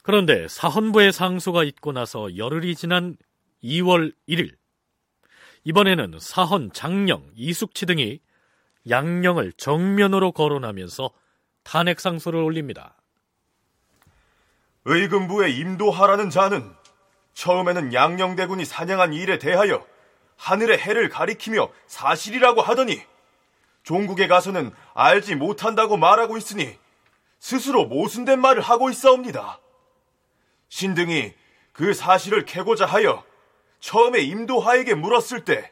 [0.02, 3.16] 그런데 사헌부의 상소가 있고 나서 열흘이 지난
[3.63, 4.52] 2월 1일
[5.65, 8.19] 이번에는 사헌, 장령, 이숙치 등이
[8.89, 11.12] 양령을 정면으로 거론하면서
[11.63, 12.95] 탄핵 상소를 올립니다.
[14.86, 16.73] 의금부에 임도하라는 자는
[17.34, 19.86] 처음에는 양령대군이 사냥한 일에 대하여
[20.36, 23.02] 하늘의 해를 가리키며 사실이라고 하더니
[23.84, 26.78] 종국에 가서는 알지 못한다고 말하고 있으니
[27.39, 29.60] 스스로 모순된 말을 하고 있사옵니다.
[30.69, 31.34] 신등이
[31.71, 33.23] 그 사실을 캐고자 하여
[33.84, 35.69] 처음에 임도하에게 물었을 때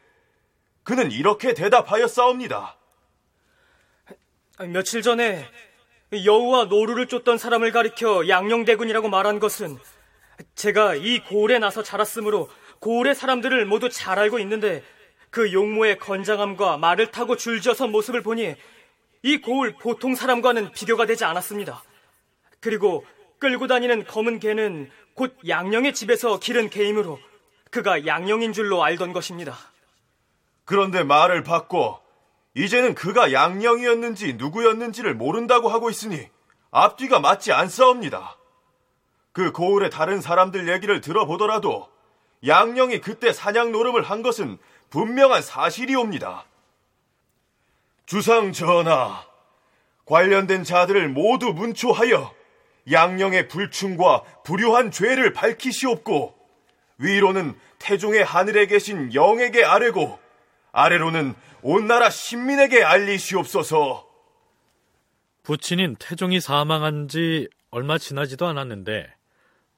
[0.83, 2.77] 그는 이렇게 대답하였사옵니다.
[4.67, 5.49] 며칠 전에
[6.25, 9.77] 여우와 노루를 쫓던 사람을 가리켜 양령대군이라고 말한 것은
[10.55, 14.83] 제가 이 고을에 나서 자랐으므로 고을의 사람들을 모두 잘 알고 있는데
[15.29, 18.55] 그 용모의 건장함과 말을 타고 줄지어선 모습을 보니
[19.23, 21.81] 이 고을 보통 사람과는 비교가 되지 않았습니다.
[22.59, 23.05] 그리고
[23.39, 27.17] 끌고 다니는 검은 개는 곧 양령의 집에서 기른 개이므로
[27.71, 29.57] 그가 양령인 줄로 알던 것입니다.
[30.65, 32.01] 그런데 말을 바꿔
[32.53, 36.29] 이제는 그가 양령이었는지 누구였는지를 모른다고 하고 있으니
[36.69, 38.37] 앞뒤가 맞지 않사옵니다.
[39.31, 41.89] 그 고을의 다른 사람들 얘기를 들어보더라도
[42.45, 44.57] 양령이 그때 사냥 노름을 한 것은
[44.89, 46.45] 분명한 사실이옵니다.
[48.05, 49.23] 주상 전하,
[50.05, 52.33] 관련된 자들을 모두 문초하여
[52.91, 56.40] 양령의 불충과 불효한 죄를 밝히시옵고
[57.01, 60.19] 위로는 태종의 하늘에 계신 영에게 아뢰고
[60.71, 61.33] 아래로는
[61.63, 64.07] 온 나라 신민에게 알리시옵소서.
[65.43, 69.13] 부친인 태종이 사망한 지 얼마 지나지도 않았는데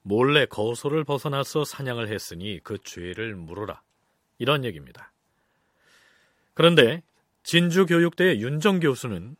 [0.01, 3.81] 몰래 거소를 벗어나서 사냥을 했으니 그 죄를 물어라.
[4.37, 5.11] 이런 얘기입니다.
[6.53, 7.01] 그런데
[7.43, 9.35] 진주교육대의 윤정 교수는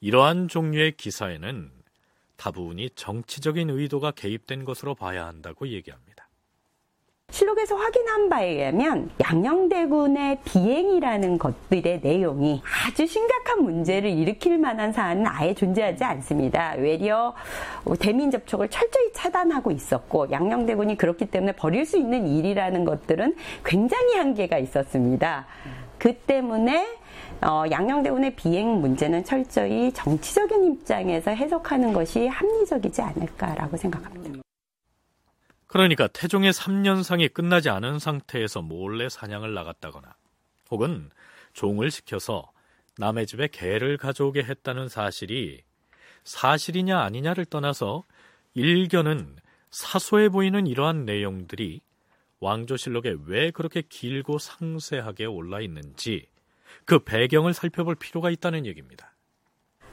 [0.00, 1.70] 이러한 종류의 기사에는
[2.36, 6.09] 다분히 정치적인 의도가 개입된 것으로 봐야 한다고 얘기합니다.
[7.30, 15.54] 실록에서 확인한 바에 의하면 양녕대군의 비행이라는 것들의 내용이 아주 심각한 문제를 일으킬 만한 사안은 아예
[15.54, 16.74] 존재하지 않습니다.
[16.78, 17.34] 외려
[17.98, 24.58] 대민 접촉을 철저히 차단하고 있었고 양녕대군이 그렇기 때문에 벌일 수 있는 일이라는 것들은 굉장히 한계가
[24.58, 25.46] 있었습니다.
[25.98, 26.86] 그 때문에
[27.42, 34.39] 어, 양녕대군의 비행 문제는 철저히 정치적인 입장에서 해석하는 것이 합리적이지 않을까라고 생각합니다.
[35.70, 40.16] 그러니까 태종의 3년상이 끝나지 않은 상태에서 몰래 사냥을 나갔다거나
[40.68, 41.10] 혹은
[41.52, 42.50] 종을 시켜서
[42.98, 45.62] 남의 집에 개를 가져오게 했다는 사실이
[46.24, 48.02] 사실이냐 아니냐를 떠나서
[48.54, 49.36] 일견은
[49.70, 51.80] 사소해 보이는 이러한 내용들이
[52.40, 56.26] 왕조실록에 왜 그렇게 길고 상세하게 올라 있는지
[56.84, 59.09] 그 배경을 살펴볼 필요가 있다는 얘기입니다.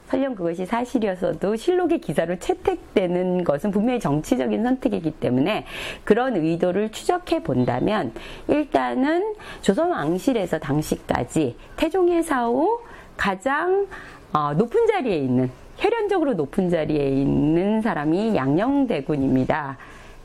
[0.08, 5.64] 설령 그것이 사실이었어도 실록의 기사로 채택되는 것은 분명히 정치적인 선택이기 때문에
[6.04, 8.12] 그런 의도를 추적해 본다면
[8.48, 12.80] 일단은 조선 왕실에서 당시까지 태종의 사후
[13.16, 13.86] 가장
[14.32, 19.78] 어, 높은 자리에 있는 혈연적으로 높은 자리에 있는 사람이 양녕대군입니다.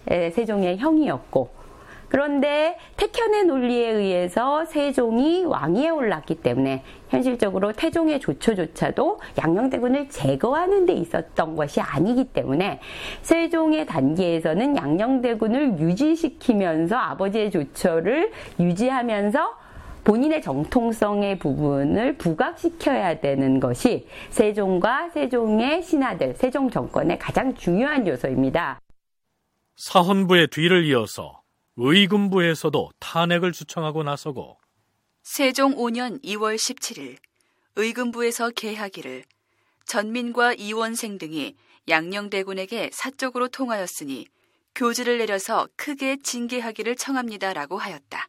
[0.07, 1.62] 세종의 형이었고
[2.13, 11.55] 그런데 태현의 논리에 의해서 세종이 왕위에 올랐기 때문에 현실적으로 태종의 조처조차도 양녕대군을 제거하는 데 있었던
[11.55, 12.79] 것이 아니기 때문에
[13.23, 19.57] 세종의 단계에서는 양녕대군을 유지시키면서 아버지의 조처를 유지하면서
[20.03, 28.79] 본인의 정통성의 부분을 부각시켜야 되는 것이 세종과 세종의 신하들, 세종 정권의 가장 중요한 요소입니다.
[29.77, 31.42] 사헌부의 뒤를 이어서
[31.77, 34.57] 의금부에서도 탄핵을 주청하고 나서고
[35.23, 37.17] 세종 5년 2월 17일
[37.75, 39.23] 의금부에서 개하기를
[39.85, 41.55] 전민과 이원생 등이
[41.89, 44.27] 양녕대군에게 사적으로 통하였으니
[44.75, 48.27] 교지를 내려서 크게 징계하기를 청합니다라고 하였다.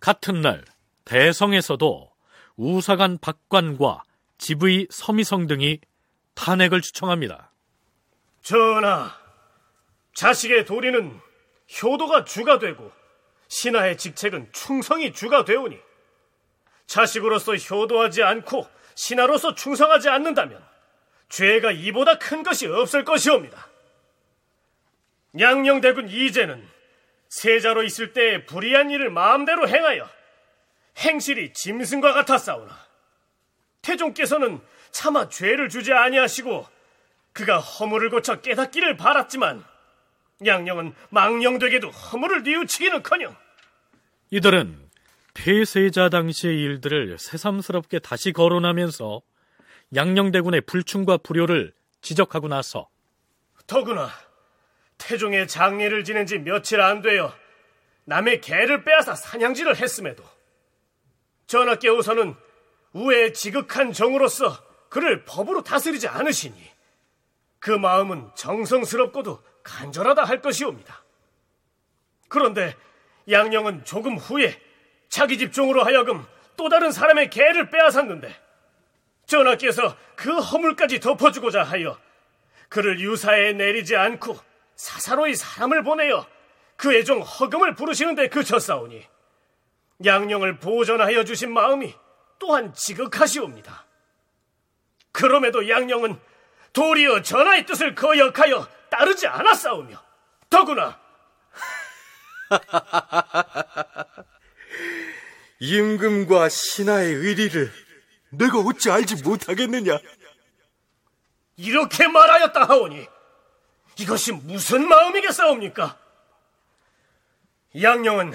[0.00, 0.64] 같은 날
[1.04, 2.10] 대성에서도
[2.56, 4.02] 우사관 박관과
[4.38, 5.80] 지의 서미성 등이
[6.34, 7.52] 탄핵을 주청합니다.
[8.42, 9.10] 전하,
[10.14, 11.20] 자식의 도리는
[11.82, 12.92] 효도가 주가 되고
[13.48, 15.78] 신하의 직책은 충성이 주가 되오니
[16.86, 20.62] 자식으로서 효도하지 않고 신하로서 충성하지 않는다면
[21.28, 23.68] 죄가 이보다 큰 것이 없을 것이옵니다.
[25.38, 26.68] 양녕대군 이제는
[27.28, 30.08] 세자로 있을 때 불의한 일을 마음대로 행하여
[30.98, 32.78] 행실이 짐승과 같았사오나
[33.82, 34.60] 태종께서는
[34.92, 36.66] 차마 죄를 주지 아니하시고
[37.32, 39.64] 그가 허물을 고쳐 깨닫기를 바랐지만
[40.46, 43.36] 양령은 망령되게도 허물을 뉘우치기는커녕.
[44.30, 44.84] 이들은
[45.34, 49.22] 폐세자 당시의 일들을 새삼스럽게 다시 거론하면서
[49.94, 52.88] 양령대군의 불충과 불효를 지적하고 나서
[53.66, 54.10] 더구나
[54.98, 57.32] 태종의 장례를 지낸 지 며칠 안 되어
[58.04, 60.22] 남의 개를 빼앗아 사냥질을 했음에도
[61.46, 62.34] 전하께서는
[62.92, 64.56] 우에 지극한 정으로서
[64.88, 66.54] 그를 법으로 다스리지 않으시니
[67.58, 71.02] 그 마음은 정성스럽고도 간절하다 할 것이옵니다.
[72.28, 72.76] 그런데
[73.28, 74.60] 양령은 조금 후에
[75.08, 76.24] 자기 집종으로 하여금
[76.56, 78.34] 또 다른 사람의 개를 빼앗았는데
[79.26, 81.98] 전하께서 그 허물까지 덮어주고자 하여
[82.68, 84.38] 그를 유사에 내리지 않고
[84.76, 86.26] 사사로이 사람을 보내어
[86.76, 89.06] 그의 종 허금을 부르시는데 그쳤사오니
[90.04, 91.94] 양령을 보전하여 주신 마음이
[92.38, 93.86] 또한 지극하시옵니다.
[95.12, 96.18] 그럼에도 양령은
[96.72, 100.00] 도리어 전하의 뜻을 거역하여 따르지 않았사오며
[100.48, 101.00] 더구나
[105.58, 107.72] 임금과 신하의 의리를
[108.30, 109.98] 내가 어찌 알지 못하겠느냐?
[111.56, 113.06] 이렇게 말하였다 하오니
[113.98, 115.98] 이것이 무슨 마음이겠사옵니까?
[117.80, 118.34] 양령은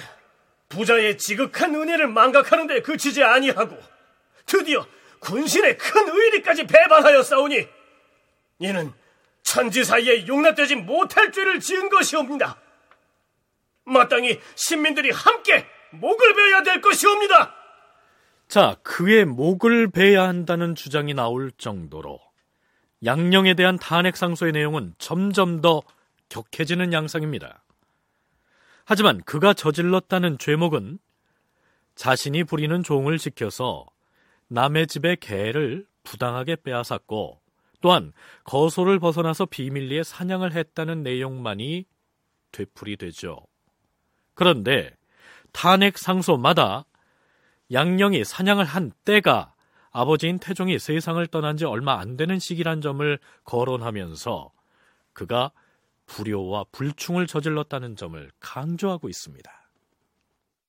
[0.69, 3.80] 부자의 지극한 은혜를 망각하는 데 그치지 아니하고
[4.45, 4.86] 드디어
[5.19, 7.67] 군신의 큰 의리까지 배반하였사오니
[8.60, 8.93] 이는
[9.51, 12.57] 천지 사이에 용납되지 못할 죄를 지은 것이옵니다.
[13.83, 17.55] 마땅히 신민들이 함께 목을 베어야 될 것이옵니다.
[18.47, 22.19] 자, 그의 목을 베야 한다는 주장이 나올 정도로
[23.03, 25.81] 양령에 대한 탄핵 상소의 내용은 점점 더
[26.29, 27.63] 격해지는 양상입니다.
[28.85, 30.99] 하지만 그가 저질렀다는 죄목은
[31.95, 33.88] 자신이 부리는 종을 지켜서
[34.47, 37.38] 남의 집의 개를 부당하게 빼앗았고
[37.82, 38.12] 또한
[38.44, 41.86] 거소를 벗어나서 비밀리에 사냥을 했다는 내용만이
[42.52, 43.39] 되풀이 되죠.
[44.34, 44.96] 그런데
[45.52, 46.86] 탄핵 상소마다
[47.72, 49.54] 양령이 사냥을 한 때가
[49.92, 54.52] 아버지인 태종이 세상을 떠난 지 얼마 안 되는 시기란 점을 거론하면서
[55.13, 55.52] 그가
[56.06, 59.52] 불효와 불충을 저질렀다는 점을 강조하고 있습니다.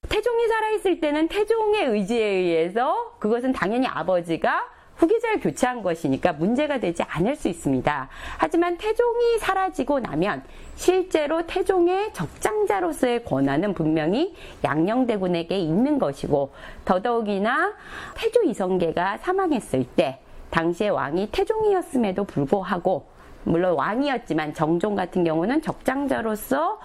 [0.09, 7.35] 태종이 살아있을 때는 태종의 의지에 의해서 그것은 당연히 아버지가 후계자를 교체한 것이니까 문제가 되지 않을
[7.35, 8.09] 수 있습니다.
[8.37, 10.45] 하지만 태종이 사라지고 나면
[10.77, 16.53] 실제로 태종의 적장자로서의 권한은 분명히 양녕대군에게 있는 것이고
[16.85, 17.73] 더더욱이나
[18.15, 23.07] 태조 이성계가 사망했을 때 당시의 왕이 태종이었음에도 불구하고
[23.45, 26.79] 물론 왕이었지만 정종 같은 경우는 적장자로서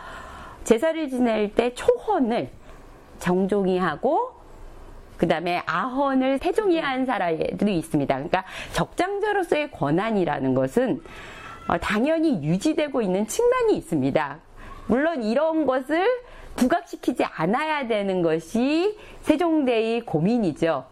[0.64, 2.50] 제사를 지낼 때 초헌을
[3.20, 4.35] 정종이 하고
[5.18, 8.14] 그 다음에 아헌을 태종이 한 사람들이 있습니다.
[8.16, 11.02] 그러니까 적장자로서의 권한이라는 것은
[11.68, 14.40] 어, 당연히 유지되고 있는 측면이 있습니다.
[14.88, 16.06] 물론 이런 것을
[16.56, 20.90] 부각시키지 않아야 되는 것이 세종대의 고민이죠.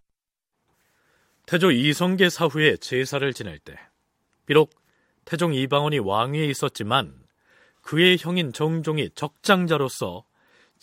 [1.45, 3.73] 태조 이성계 사후에 제사를 지낼 때
[4.45, 4.71] 비록
[5.25, 7.13] 태종 이방원이 왕위에 있었지만
[7.81, 10.23] 그의 형인 정종이 적장자로서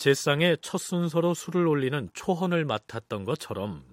[0.01, 3.85] 제상의 첫 순서로 술을 올리는 초헌을 맡았던 것처럼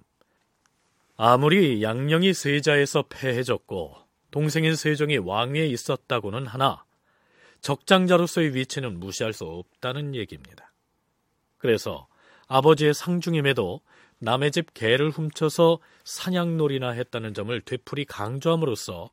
[1.18, 3.98] 아무리 양령이 세자에서 패해졌고
[4.32, 6.86] 동생인 세종이 왕위에 있었다고는 하나
[7.60, 10.72] 적장자로서의 위치는 무시할 수 없다는 얘기입니다.
[11.58, 12.08] 그래서
[12.48, 13.82] 아버지의 상중임에도
[14.20, 19.10] 남의 집 개를 훔쳐서 사냥놀이나 했다는 점을 되풀이 강조함으로써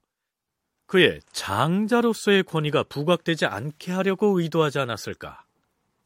[0.87, 5.44] 그의 장자로서의 권위가 부각되지 않게 하려고 의도하지 않았을까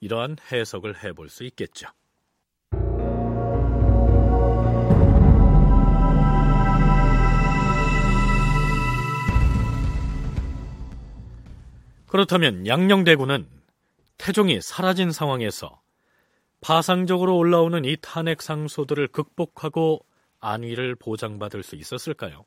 [0.00, 1.88] 이러한 해석을 해볼 수 있겠죠.
[12.06, 13.46] 그렇다면 양녕대군은
[14.16, 15.80] 태종이 사라진 상황에서
[16.60, 20.04] 파상적으로 올라오는 이 탄핵 상소들을 극복하고
[20.40, 22.44] 안위를 보장받을 수 있었을까요?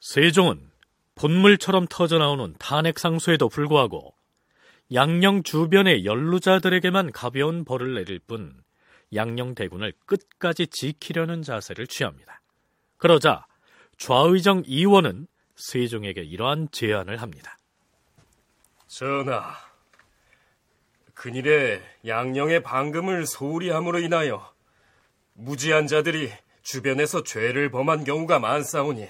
[0.00, 0.70] 세종은
[1.14, 4.14] 본물처럼 터져나오는 탄핵 상소에도 불구하고
[4.92, 8.52] 양령 주변의 연루자들에게만 가벼운 벌을 내릴 뿐
[9.14, 12.40] 양령 대군을 끝까지 지키려는 자세를 취합니다.
[12.96, 13.46] 그러자
[13.98, 15.26] 좌의정 이원은
[15.56, 17.58] 세종에게 이러한 제안을 합니다.
[18.86, 19.54] 전하,
[21.14, 24.52] 근일에 양령의 방금을 소홀히 함으로 인하여
[25.34, 29.06] 무지한 자들이 주변에서 죄를 범한 경우가 많사오니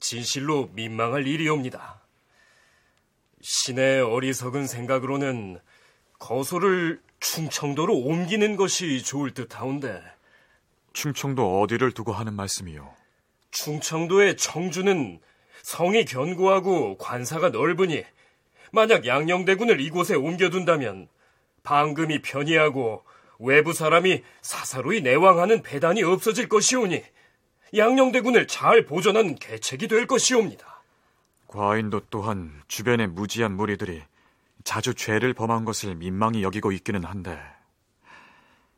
[0.00, 2.00] 진실로 민망할 일이옵니다.
[3.50, 5.58] 신의 어리석은 생각으로는
[6.18, 10.02] 거소를 충청도로 옮기는 것이 좋을 듯하온데.
[10.92, 12.94] 충청도 어디를 두고 하는 말씀이요?
[13.50, 15.18] 충청도의 청주는
[15.62, 18.04] 성이 견고하고 관사가 넓으니
[18.70, 21.08] 만약 양녕대군을 이곳에 옮겨둔다면
[21.62, 23.02] 방금이 편이하고
[23.38, 27.02] 외부 사람이 사사로이 내왕하는 배단이 없어질 것이오니
[27.74, 30.67] 양녕대군을 잘 보존한 계책이 될 것이옵니다.
[31.48, 34.02] 과인도 또한 주변의 무지한 무리들이
[34.64, 37.40] 자주 죄를 범한 것을 민망히 여기고 있기는 한데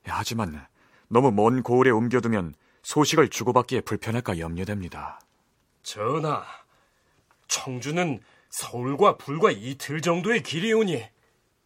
[0.04, 0.66] 하지만
[1.08, 5.20] 너무 먼 고을에 옮겨두면 소식을 주고받기에 불편할까 염려됩니다.
[5.82, 6.44] 전하,
[7.48, 11.04] 청주는 서울과 불과 이틀 정도의 길이오니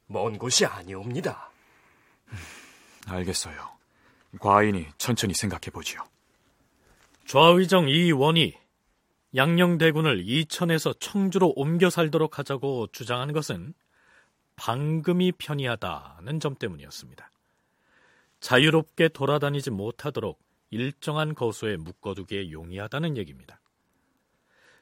[0.06, 1.50] 먼 곳이 아니옵니다.
[3.06, 3.70] 알겠어요.
[4.40, 6.02] 과인이 천천히 생각해 보지요.
[7.26, 8.63] 좌의정 이원이
[9.34, 13.74] 양녕대군을 이천에서 청주로 옮겨 살도록 하자고 주장한 것은
[14.54, 17.32] 방금이 편이하다는 점 때문이었습니다.
[18.38, 20.38] 자유롭게 돌아다니지 못하도록
[20.70, 23.60] 일정한 거소에 묶어두기에 용이하다는 얘기입니다.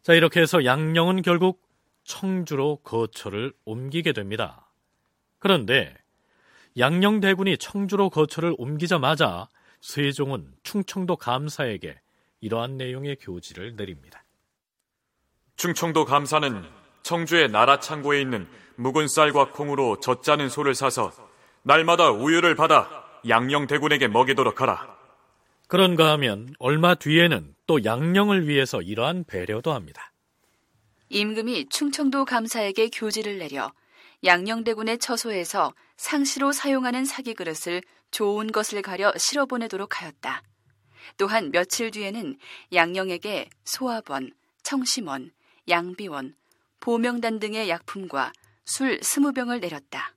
[0.02, 1.62] 자, 이렇게 해서 양령은 결국
[2.04, 4.70] 청주로 거처를 옮기게 됩니다.
[5.38, 5.96] 그런데
[6.76, 9.48] 양령대군이 청주로 거처를 옮기자마자
[9.80, 12.00] 세종은 충청도 감사에게
[12.40, 14.21] 이러한 내용의 교지를 내립니다.
[15.56, 16.64] 충청도 감사는
[17.02, 21.12] 청주의 나라 창고에 있는 묵은 쌀과 콩으로 젖자는 소를 사서
[21.62, 24.96] 날마다 우유를 받아 양령 대군에게 먹이도록 하라.
[25.68, 30.12] 그런가 하면 얼마 뒤에는 또 양령을 위해서 이러한 배려도 합니다.
[31.08, 33.72] 임금이 충청도 감사에게 교지를 내려
[34.24, 40.42] 양령대군의 처소에서 상시로 사용하는 사기 그릇을 좋은 것을 가려 실어 보내도록 하였다.
[41.16, 42.38] 또한 며칠 뒤에는
[42.72, 45.31] 양령에게 소화번, 청심원,
[45.69, 46.35] 양비원,
[46.81, 48.33] 보명단 등의 약품과
[48.65, 50.15] 술 스무 병을 내렸다.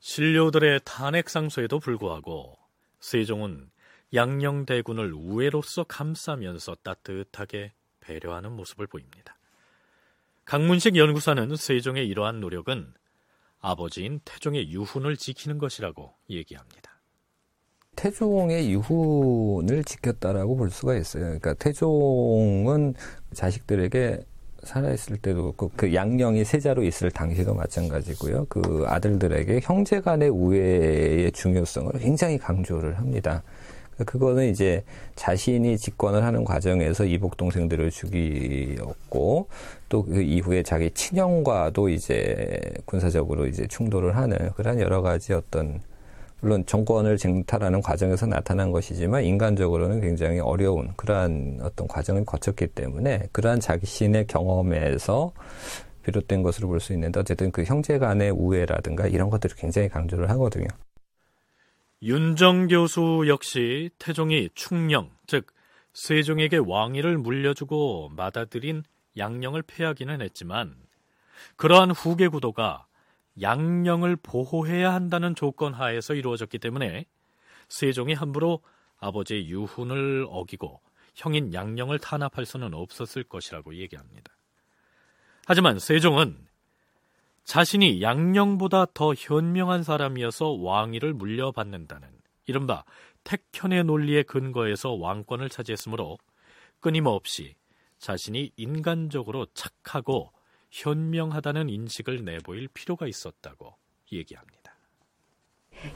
[0.00, 2.56] 신료들의 탄핵 상소에도 불구하고
[3.00, 3.70] 세종은
[4.12, 9.36] 양녕대군을 우애로서 감싸면서 따뜻하게 배려하는 모습을 보입니다.
[10.44, 12.92] 강문식 연구사는 세종의 이러한 노력은
[13.60, 17.00] 아버지인 태종의 유훈을 지키는 것이라고 얘기합니다.
[17.94, 21.24] 태종의 유훈을 지켰다라고 볼 수가 있어요.
[21.24, 22.94] 그러니까 태종은
[23.34, 24.24] 자식들에게
[24.64, 28.46] 살아있을 때도 그, 그 양령이 세자로 있을 당시도 마찬가지고요.
[28.48, 33.42] 그 아들들에게 형제 간의 우애의 중요성을 굉장히 강조를 합니다.
[34.06, 34.82] 그거는 이제
[35.14, 39.48] 자신이 집권을 하는 과정에서 이복 동생들을 죽이었고
[39.88, 45.80] 또 그 이후에 자기 친형과도 이제 군사적으로 이제 충돌을 하는 그런 여러 가지 어떤
[46.40, 53.60] 물론 정권을 쟁탈하는 과정에서 나타난 것이지만 인간적으로는 굉장히 어려운 그러한 어떤 과정을 거쳤기 때문에 그러한
[53.60, 55.32] 자신의 경험에서
[56.02, 60.68] 비롯된 것으로 볼 수 있는데 어쨌든 그 형제 간의 우애라든가 이런 것들을 굉장히 강조를 하거든요.
[62.02, 65.46] 윤정 교수 역시 태종이 충령, 즉
[65.92, 68.82] 세종에게 왕위를 물려주고 받아들인
[69.18, 70.74] 양령을 폐하기는 했지만
[71.56, 72.86] 그러한 후계 구도가
[73.40, 77.06] 양령을 보호해야 한다는 조건 하에서 이루어졌기 때문에
[77.68, 78.60] 세종이 함부로
[78.98, 80.80] 아버지의 유훈을 어기고
[81.14, 84.32] 형인 양령을 탄압할 수는 없었을 것이라고 얘기합니다.
[85.46, 86.46] 하지만 세종은
[87.44, 92.08] 자신이 양령보다 더 현명한 사람이어서 왕위를 물려받는다는
[92.46, 92.84] 이른바
[93.24, 96.18] 택현의 논리에 근거해서 왕권을 차지했으므로
[96.80, 97.54] 끊임없이
[97.98, 100.32] 자신이 인간적으로 착하고
[100.70, 103.74] 현명하다는 인식을 내보일 필요가 있었다고
[104.12, 104.60] 얘기합니다.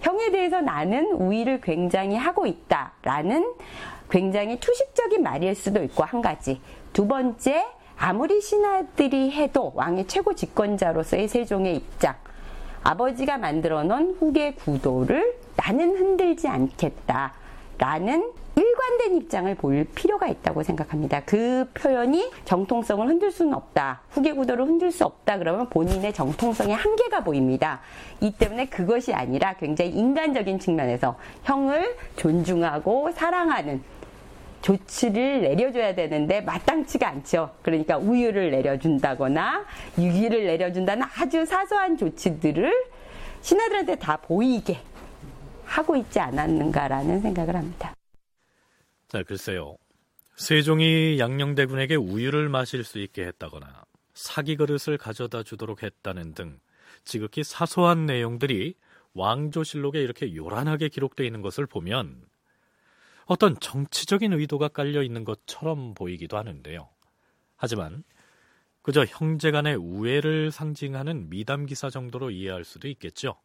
[0.00, 3.54] 형에 대해서 나는 우위를 굉장히 하고 있다라는
[4.10, 6.60] 굉장히 투식적인 말일 수도 있고 한 가지.
[6.92, 7.64] 두 번째,
[7.96, 12.16] 아무리 신하들이 해도 왕의 최고 집권자로서의 세종의 입장.
[12.82, 21.22] 아버지가 만들어 놓은 후계 구도를 나는 흔들지 않겠다라는 일관된 입장을 볼 필요가 있다고 생각합니다.
[21.24, 24.02] 그 표현이 정통성을 흔들 수는 없다.
[24.10, 25.38] 후계 구도를 흔들 수 없다.
[25.38, 27.80] 그러면 본인의 정통성의 한계가 보입니다.
[28.20, 33.82] 이 때문에 그것이 아니라 굉장히 인간적인 측면에서 형을 존중하고 사랑하는
[34.62, 37.50] 조치를 내려줘야 되는데 마땅치가 않죠.
[37.60, 39.64] 그러니까 우유를 내려준다거나
[39.98, 42.72] 유기를 내려준다는 아주 사소한 조치들을
[43.42, 44.78] 신하들한테 다 보이게
[45.66, 47.94] 하고 있지 않았는가라는 생각을 합니다.
[49.14, 49.76] 자, 글쎄요.
[50.34, 56.58] 세종이 양녕대군에게 우유를 마실 수 있게 했다거나 사기 그릇을 가져다 주도록 했다는 등
[57.04, 58.74] 지극히 사소한 내용들이
[59.12, 62.24] 왕조실록에 이렇게 요란하게 기록되어 있는 것을 보면
[63.26, 66.88] 어떤 정치적인 의도가 깔려 있는 것처럼 보이기도 하는데요.
[67.54, 68.02] 하지만
[68.82, 73.36] 그저 형제 간의 우애를 상징하는 미담 기사 정도로 이해할 수도 있겠죠.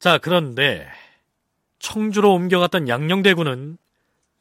[0.00, 0.88] 자, 그런데
[1.78, 3.78] 청주로 옮겨갔던 양녕대군은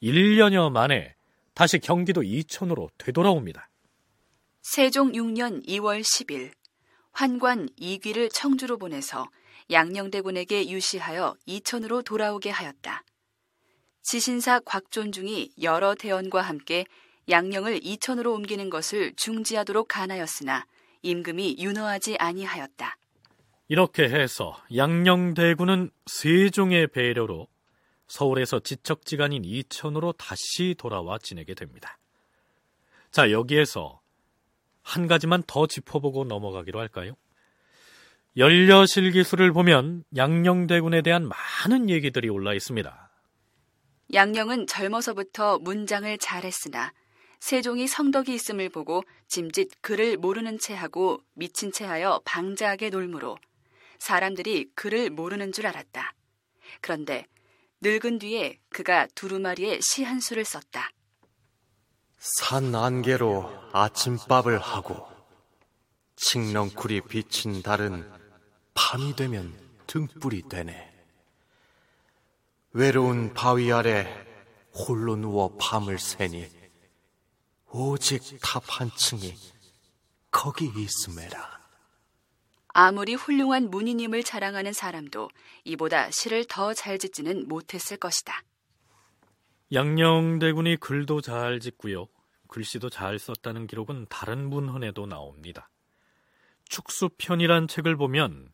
[0.01, 1.15] 1년여 만에
[1.53, 3.69] 다시 경기도 이천으로 되돌아옵니다.
[4.61, 6.51] 세종 6년 2월 10일
[7.11, 9.27] 환관 이귀를 청주로 보내서
[9.71, 13.03] 양녕대군에게 유시하여 이천으로 돌아오게 하였다.
[14.03, 16.85] 지신사 곽존중이 여러 대원과 함께
[17.27, 20.65] 양령을 이천으로 옮기는 것을 중지하도록 간하였으나
[21.01, 22.97] 임금이 윤허하지 아니하였다.
[23.67, 27.47] 이렇게 해서 양녕대군은 세종의 배려로
[28.07, 31.97] 서울에서 지척지간인 이천으로 다시 돌아와 지내게 됩니다.
[33.11, 34.01] 자, 여기에서
[34.81, 37.15] 한 가지만 더 짚어보고 넘어가기로 할까요?
[38.37, 43.09] 연려실 기술을 보면 양녕대군에 대한 많은 얘기들이 올라 있습니다.
[44.13, 46.93] 양령은 젊어서부터 문장을 잘했으나
[47.39, 53.37] 세종이 성덕이 있음을 보고 짐짓 글을 모르는 체하고 미친 체하여 방자하게 놀므로
[53.99, 56.13] 사람들이 글을 모르는 줄 알았다.
[56.81, 57.25] 그런데
[57.81, 60.89] 늙은 뒤에 그가 두루마리에 시 한 수를 썼다.
[62.17, 65.07] 산 안개로 아침밥을 하고
[66.15, 68.11] 칡넝쿨에 비친 달은
[68.73, 69.55] 밤이 되면
[69.85, 70.93] 등불이 되네.
[72.73, 74.07] 외로운 바위 아래
[74.73, 76.49] 홀로 누워 밤을 새니
[77.69, 79.35] 오직 탑 한 층이
[80.31, 81.56] 거기 있음에라.
[82.79, 85.29] 아무리 훌륭한 문인임을 자랑하는 사람도
[85.65, 88.43] 이보다 시를 더 잘 짓지는 못했을 것이다.
[89.73, 92.05] 양녕대군이 글도 잘 짓고요.
[92.47, 95.71] 글씨도 잘 썼다는 기록은 다른 문헌에도 나옵니다.
[96.69, 98.51] 축수편이란 책을 보면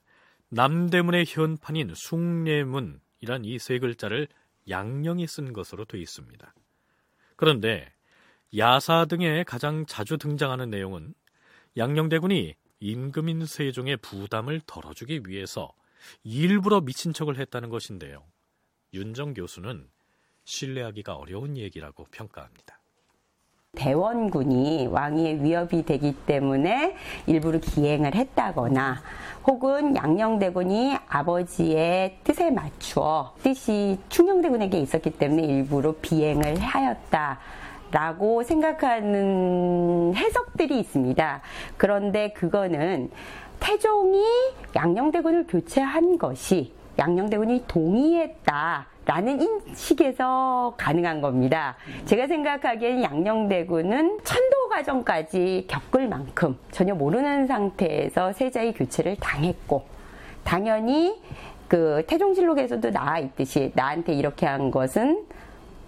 [0.47, 4.30] 남대문의 현판인 숭례문이란 이 세 글자를
[4.69, 6.53] 양령이 쓴 것으로 되어 있습니다.
[7.36, 7.91] 그런데
[8.57, 11.13] 야사 등에 가장 자주 등장하는 내용은
[11.76, 15.71] 양녕대군이 임금인 세종의 부담을 덜어주기 위해서
[16.21, 18.23] 일부러 미친 척을 했다는 것인데요.
[18.93, 19.88] 윤정 교수는
[20.43, 22.77] 신뢰하기가 어려운 얘기라고 평가합니다.
[23.71, 29.01] 대원군이 왕위의 위협이 되기 때문에 일부러 기행을 했다거나
[29.47, 37.39] 혹은 양녕대군이 아버지의 뜻에 맞추어 뜻이 충녕대군에게 있었기 때문에 일부러 비행을 하였다.
[37.93, 41.41] 라고 생각하는 해석들이 있습니다.
[41.77, 43.11] 그런데 그거는
[43.59, 44.25] 태종이
[44.75, 48.87] 양녕대군을 교체한 것이 양녕대군이 동의했다.
[49.05, 51.75] 라는 인식에서 가능한 겁니다.
[52.05, 59.83] 제가 생각하기에는 양녕대군은 천도 과정까지 겪을 만큼 전혀 모르는 상태에서 세자의 교체를 당했고,
[60.45, 61.21] 당연히
[61.67, 65.25] 그 태종실록에서도 나와 있듯이 나한테 이렇게 한 것은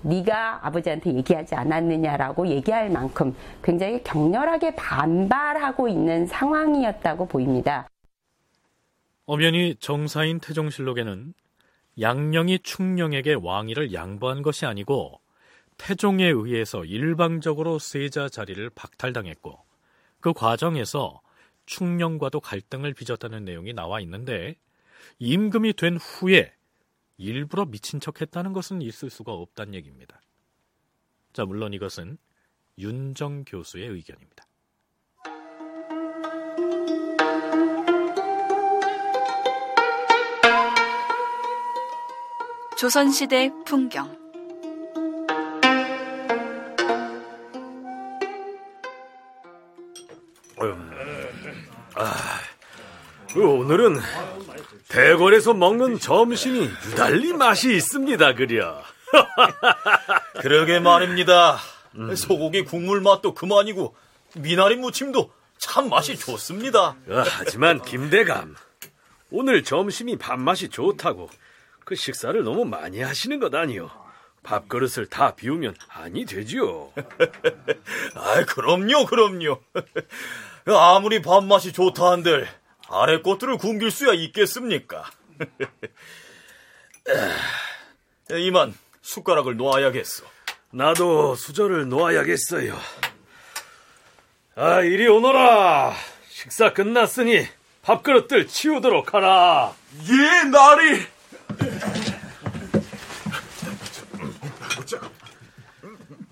[0.06, 7.90] 네가 아버지한테 얘기하지 않았느냐라고 얘기할 만큼 굉장히 격렬하게 반발하고 있는 상황이었다고 보입니다.
[9.26, 11.34] 엄연히 정사인 태종실록에는
[12.00, 15.20] 양령이 충령에게 왕위를 양보한 것이 아니고
[15.78, 19.60] 태종에 의해서 일방적으로 세자 자리를 박탈당했고
[20.20, 21.22] 그 과정에서
[21.66, 24.56] 충령과도 갈등을 빚었다는 내용이 나와 있는데
[25.20, 26.54] 임금이 된 후에
[27.18, 30.22] 일부러 미친 척 했다는 것은 있을 수가 없다는 얘기입니다.
[31.34, 32.18] 자, 물론 이것은
[32.78, 34.46] 윤정 교수의 의견입니다.
[42.78, 44.26] 조선시대 풍경
[51.98, 52.14] 아,
[53.34, 53.96] 오늘은
[54.96, 58.82] 대궐에서 먹는 점심이 유달리 맛이 있습니다, 그려.
[60.40, 61.58] 그러게 말입니다.
[62.16, 63.94] 소고기 국물 맛도 그만이고
[64.36, 66.96] 미나리 무침도 참 맛이 좋습니다.
[67.10, 68.56] 아, 하지만 김대감,
[69.32, 71.30] 오늘 점심이 밥맛이 좋다고
[71.84, 73.92] 그 식사를 너무 많이 하시는 것 아니요.
[74.44, 76.94] 밥그릇을 다 비우면 아니 되지요.
[78.16, 79.60] 아, 그럼요, 그럼요.
[80.68, 82.48] 아무리 밥맛이 좋다 한들
[82.90, 85.10] 아래 것들을 굶길 수야 있겠습니까?
[88.32, 90.24] 이만 숟가락을 놓아야겠어.
[90.72, 92.78] 나도 수저를 놓아야겠어요.
[94.56, 95.96] 아, 이리 오너라.
[96.30, 97.48] 식사 끝났으니
[97.82, 99.74] 밥그릇들 치우도록 하라.
[100.10, 101.06] 예, 나리.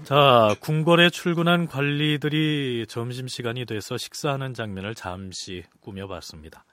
[0.04, 6.66] 자, 궁궐에 출근한 관리들이 점심시간이 돼서 식사하는 장면을 잠시 꾸며봤습니다.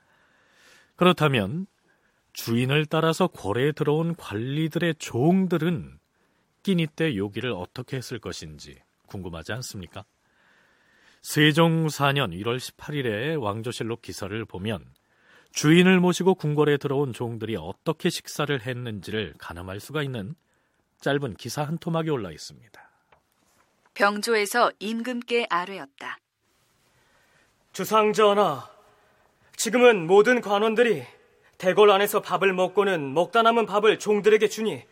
[0.96, 1.66] 그렇다면
[2.32, 6.00] 주인을 따라서 궐에 들어온 관리들의 종들은
[6.64, 8.76] 끼니 때 요기를 어떻게 했을 것인지
[9.06, 10.04] 궁금하지 않습니까?
[11.22, 14.84] 세종 4년 1월 18일에 왕조실록 기사를 보면
[15.52, 20.34] 주인을 모시고 궁궐에 들어온 종들이 어떻게 식사를 했는지를 가늠할 수가 있는
[21.00, 22.89] 짧은 기사 한 토막이 올라 있습니다.
[24.00, 26.18] 병조에서 임금께 아뢰었다.
[27.74, 28.66] 주상전하,
[29.56, 31.04] 지금은 모든 관원들이
[31.58, 34.82] 대궐 안에서 밥을 먹고는 먹다 남은 밥을 종들에게 주니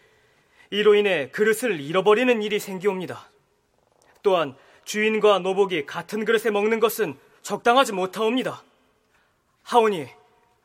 [0.70, 3.30] 이로 인해 그릇을 잃어버리는 일이 생기옵니다.
[4.22, 4.54] 또한
[4.84, 8.62] 주인과 노복이 같은 그릇에 먹는 것은 적당하지 못하옵니다.
[9.62, 10.06] 하오니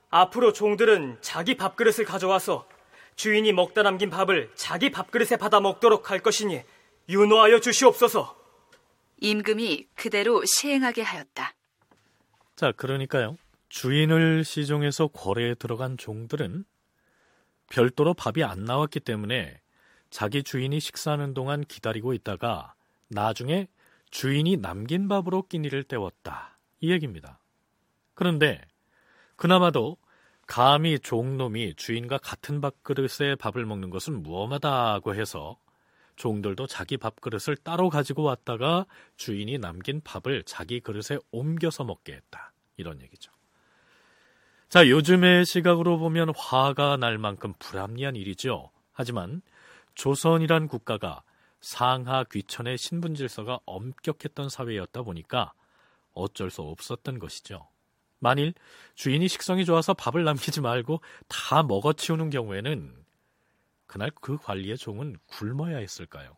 [0.09, 2.67] 앞으로 종들은 자기 밥그릇을 가져와서
[3.15, 6.61] 주인이 먹다 남긴 밥을 자기 밥그릇에 받아 먹도록 할 것이니
[7.09, 8.37] 윤호하여 주시옵소서.
[9.17, 11.53] 임금이 그대로 시행하게 하였다.
[12.55, 13.37] 자, 그러니까요.
[13.69, 16.65] 주인을 시종해서 궐에 들어간 종들은
[17.69, 19.59] 별도로 밥이 안 나왔기 때문에
[20.09, 22.75] 자기 주인이 식사하는 동안 기다리고 있다가
[23.07, 23.67] 나중에
[24.11, 26.59] 주인이 남긴 밥으로 끼니를 때웠다.
[26.81, 27.39] 이 얘기입니다.
[28.13, 28.61] 그런데
[29.35, 29.97] 그나마도
[30.45, 35.57] 감히 종놈이 주인과 같은 밥그릇에 밥을 먹는 것은 무엄하다고 해서
[36.16, 38.86] 종들도 자기 밥그릇을 따로 가지고 왔다가
[39.18, 42.53] 주인이 남긴 밥을 자기 그릇에 옮겨서 먹게 했다.
[42.78, 43.32] 이런 얘기죠.
[44.70, 48.72] 자, 요즘의 시각으로 보면 화가 날 만큼 불합리한 일이죠.
[48.91, 49.41] 하지만
[49.95, 51.22] 조선이란 국가가
[51.61, 55.53] 상하 귀천의 신분 질서가 엄격했던 사회였다 보니까
[56.14, 57.68] 어쩔 수 없었던 것이죠.
[58.20, 58.53] 만일
[58.95, 63.02] 주인이 식성이 좋아서 밥을 남기지 말고 다 먹어치우는 경우에는
[63.93, 66.35] 그날 그 관리의 종은 굶어야 했을까요?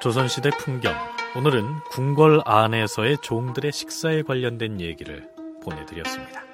[0.00, 0.94] 조선시대 풍경.
[1.34, 5.28] 오늘은 궁궐 안에서의 종들의 식사에 관련된 얘기를
[5.64, 6.44] 보내드렸습니다.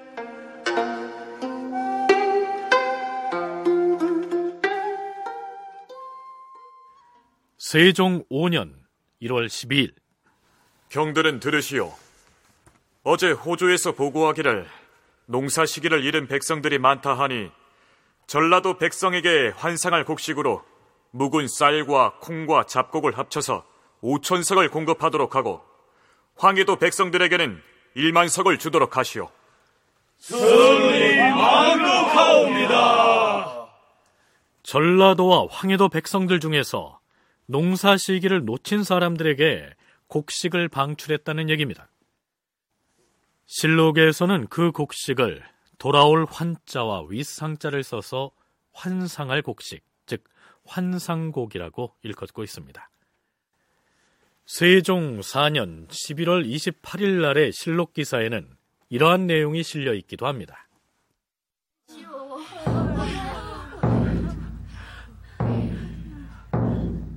[7.58, 8.72] 세종 5년
[9.20, 9.92] 1월 12일
[10.88, 11.92] 경들은 들으시오.
[13.02, 14.66] 어제 호조에서 보고하기를
[15.26, 17.50] 농사 시기를 잃은 백성들이 많다 하니
[18.26, 20.62] 전라도 백성에게 환상할 곡식으로
[21.10, 23.64] 묵은 쌀과 콩과 잡곡을 합쳐서
[24.02, 25.62] 5천 석을 공급하도록 하고
[26.36, 27.60] 황해도 백성들에게는
[27.96, 29.30] 1만 석을 주도록 하시오.
[30.18, 32.76] 승리 만극하옵니다.
[34.62, 37.00] 전라도와 황해도 백성들 중에서
[37.46, 39.70] 농사 시기를 놓친 사람들에게
[40.08, 41.88] 곡식을 방출했다는 얘기입니다.
[43.46, 45.42] 실록에서는 그 곡식을
[45.78, 48.30] 돌아올 환자와 윗상자를 써서
[48.72, 50.24] 환상할 곡식, 즉
[50.66, 52.90] 환상곡이라고 일컫고 있습니다.
[54.46, 58.48] 세종 4년 11월 28일 날의 실록 기사에는
[58.88, 60.68] 이러한 내용이 실려 있기도 합니다.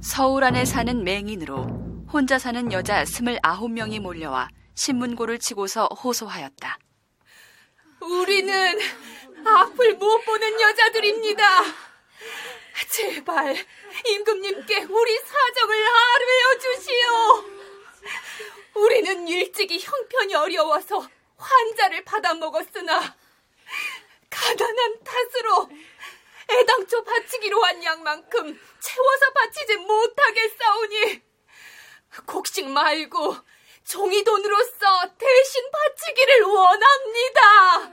[0.01, 4.49] 서울 안에 사는 맹인으로 혼자 사는 여자 29명이 몰려와
[4.79, 6.79] 신문고를 치고서 호소하였다.
[7.99, 8.79] 우리는
[9.45, 11.63] 앞을 못 보는 여자들입니다.
[12.89, 13.57] 제발
[14.07, 17.59] 임금님께 우리 사정을 아뢰어 주시오.
[18.75, 21.05] 우리는 일찍이 형편이 어려워서
[21.35, 23.17] 환자를 받아 먹었으나
[24.29, 25.69] 가난한 탓으로
[26.51, 31.21] 애당초 바치기로 한 양만큼 채워서 바치지 못하겠사오니
[32.25, 33.48] 곡식 말고
[33.89, 34.85] 종이 돈으로서
[35.17, 37.91] 대신 바치기를 원합니다.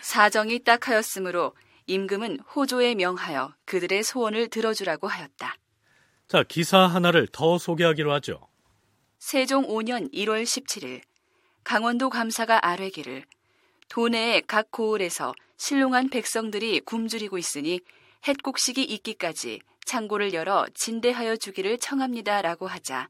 [0.00, 5.56] 사정이 딱하였으므로 임금은 호조에 명하여 그들의 소원을 들어주라고 하였다.
[6.28, 8.48] 자, 기사 하나를 더 소개하기로 하죠.
[9.18, 11.00] 세종 5년 1월 17일
[11.64, 13.24] 강원도 감사가 아뢰기를
[13.88, 17.80] 도내의 각 고을에서 신롱한 백성들이 굶주리고 있으니
[18.28, 23.08] 햇곡식이 있기까지 창고를 열어 진대하여 주기를 청합니다라고 하자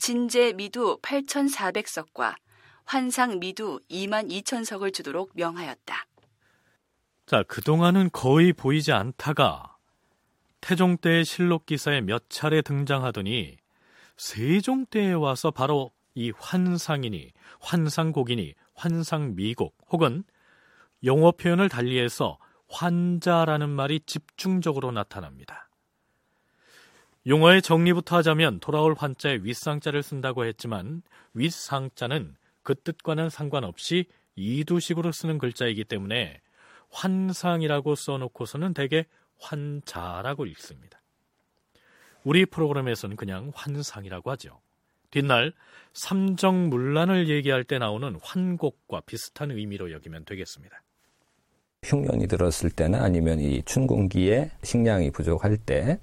[0.00, 2.34] 진제 미두 8,400석과
[2.86, 6.06] 환상 미두 2만 2천석을 주도록 명하였다.
[7.26, 9.76] 자, 그동안은 거의 보이지 않다가
[10.62, 13.58] 태종 때의 실록 기사에 몇 차례 등장하더니
[14.16, 20.24] 세종 때에 와서 바로 이 환상이니 환상곡이니 환상미곡 혹은
[21.04, 22.38] 영어 표현을 달리해서
[22.68, 25.69] 환자라는 말이 집중적으로 나타납니다.
[27.26, 31.02] 용어의 정리부터 하자면 돌아올 환자에 윗상자를 쓴다고 했지만
[31.34, 34.06] 윗상자는 그 뜻과는 상관없이
[34.36, 36.40] 이두식으로 쓰는 글자이기 때문에
[36.90, 39.04] 환상이라고 써놓고서는 대개
[39.38, 41.00] 환자라고 읽습니다.
[42.24, 44.60] 우리 프로그램에서는 그냥 환상이라고 하죠.
[45.10, 45.52] 뒷날
[45.92, 50.82] 삼정문란을 얘기할 때 나오는 환곡과 비슷한 의미로 여기면 되겠습니다.
[51.82, 55.98] 흉년이 들었을 때나 아니면 이 춘궁기에 식량이 부족할 때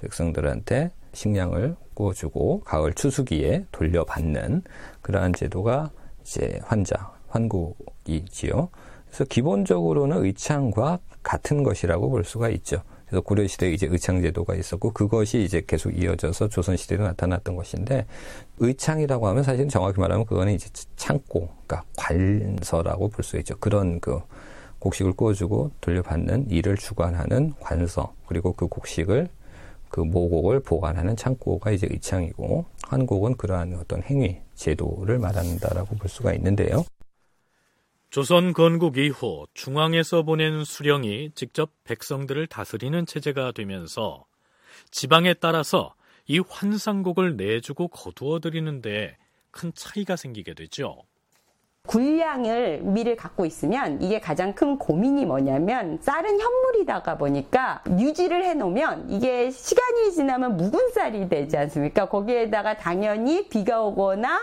[0.00, 4.62] 백성들한테 식량을 구워주고 가을 추수기에 돌려받는
[5.02, 5.90] 그러한 제도가
[6.22, 8.68] 이제 환자, 환국이지요.
[9.06, 12.82] 그래서 기본적으로는 의창과 같은 것이라고 볼 수가 있죠.
[13.06, 18.06] 그래서 고려 시대에 이제 의창 제도가 있었고 그것이 이제 계속 이어져서 조선 시대로 나타났던 것인데
[18.58, 23.56] 의창이라고 하면 사실 정확히 말하면 그거는 이제 창고, 그러니까 관서라고 볼 수 있죠.
[23.58, 24.20] 그런 그
[24.78, 29.28] 곡식을 구워주고 돌려받는 일을 주관하는 관서 그리고 그 곡식을
[29.90, 36.84] 그 모곡을 보관하는 창고가 이제 의창이고 한곡은 그러한 어떤 행위 제도를 말한다라고 볼 수가 있는데요.
[38.10, 44.24] 조선 건국 이후 중앙에서 보낸 수령이 직접 백성들을 다스리는 체제가 되면서
[44.90, 45.94] 지방에 따라서
[46.26, 49.16] 이 환상곡을 내주고 거두어 드리는데
[49.50, 51.02] 큰 차이가 생기게 되죠.
[51.88, 59.50] 군량을 미를 갖고 있으면 이게 가장 큰 고민이 뭐냐면 쌀은 현물이다가 보니까 유지를 해놓으면 이게
[59.50, 62.08] 시간이 지나면 묵은 쌀이 되지 않습니까?
[62.08, 64.38] 거기에다가 당연히 비가 오거나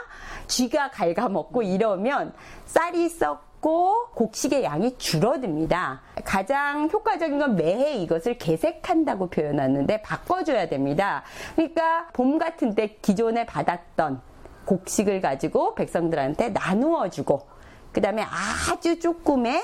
[0.47, 2.33] 쥐가 갉아먹고 이러면
[2.65, 6.01] 쌀이 썩고 곡식의 양이 줄어듭니다.
[6.23, 11.21] 가장 효과적인 건 매해 이것을 개색한다고 표현하는데 바꿔줘야 됩니다.
[11.55, 14.34] 그러니까 봄 같은 때 기존에 받았던
[14.65, 17.41] 곡식을 가지고 백성들한테 나누어 주고
[17.91, 19.63] 그 다음에 아주 조금의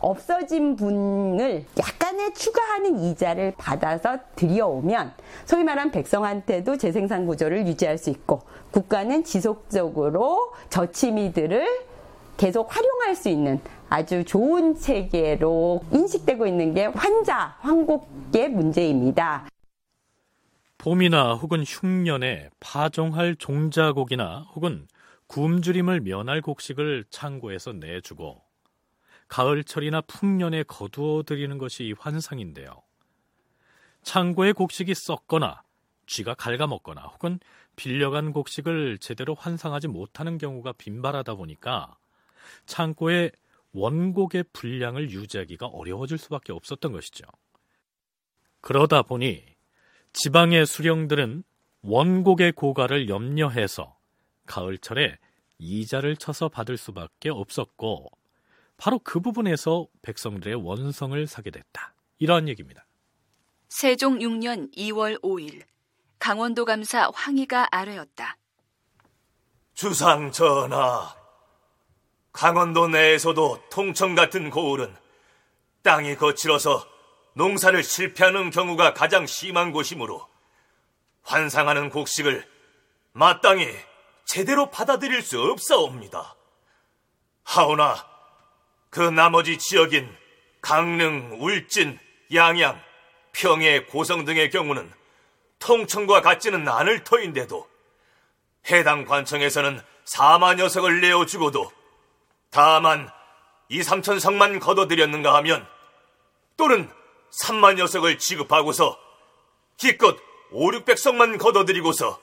[0.00, 5.12] 없어진 분을 약간의 추가하는 이자를 받아서 들여오면
[5.44, 11.66] 소위 말하는 백성한테도 재생산 구조를 유지할 수 있고 국가는 지속적으로 저치미들을
[12.36, 19.46] 계속 활용할 수 있는 아주 좋은 체계로 인식되고 있는 게 환자, 황곡의 문제입니다.
[20.84, 24.86] 봄이나 혹은 흉년에 파종할 종자곡이나 혹은
[25.28, 28.42] 굶주림을 면할 곡식을 창고에서 내주고
[29.28, 32.82] 가을철이나 풍년에 거두어 드리는 것이 환상인데요.
[34.02, 35.62] 창고의 곡식이 썩거나
[36.06, 37.40] 쥐가 갉아먹거나 혹은
[37.76, 41.96] 빌려간 곡식을 제대로 환상하지 못하는 경우가 빈발하다 보니까
[42.66, 43.32] 창고의
[43.72, 47.24] 원곡의 분량을 유지하기가 어려워질 수밖에 없었던 것이죠.
[48.60, 49.53] 그러다 보니
[50.14, 51.42] 지방의 수령들은
[51.82, 53.96] 원곡의 고가를 염려해서
[54.46, 55.18] 가을철에
[55.58, 58.10] 이자를 쳐서 받을 수밖에 없었고
[58.76, 61.94] 바로 그 부분에서 백성들의 원성을 사게 됐다.
[62.18, 62.86] 이러한 얘기입니다.
[63.68, 65.62] 세종 6년 2월 5일
[66.20, 68.36] 강원도 감사 황희가 아뢰었다.
[69.74, 71.12] 주상 전하,
[72.32, 74.94] 강원도 내에서도 통청 같은 고을은
[75.82, 76.93] 땅이 거칠어서
[77.34, 80.26] 농사를 실패하는 경우가 가장 심한 곳이므로
[81.22, 82.48] 환상하는 곡식을
[83.12, 83.68] 마땅히
[84.24, 86.34] 제대로 받아들일 수 없사옵니다.
[87.44, 88.06] 하오나
[88.90, 90.10] 그 나머지 지역인
[90.60, 91.98] 강릉, 울진,
[92.32, 92.80] 양양,
[93.32, 94.90] 평해, 고성 등의 경우는
[95.58, 97.68] 통청과 같지는 않을 터인데도
[98.70, 101.70] 해당 관청에서는 4만 녀석을 내어주고도
[102.50, 103.10] 다만
[103.68, 105.66] 2, 3천 성만 걷어들였는가 하면
[106.56, 106.90] 또는
[107.40, 108.98] 3만 녀석을 지급하고서
[109.76, 110.16] 기껏
[110.50, 112.20] 5, 600성만 걷어들이고서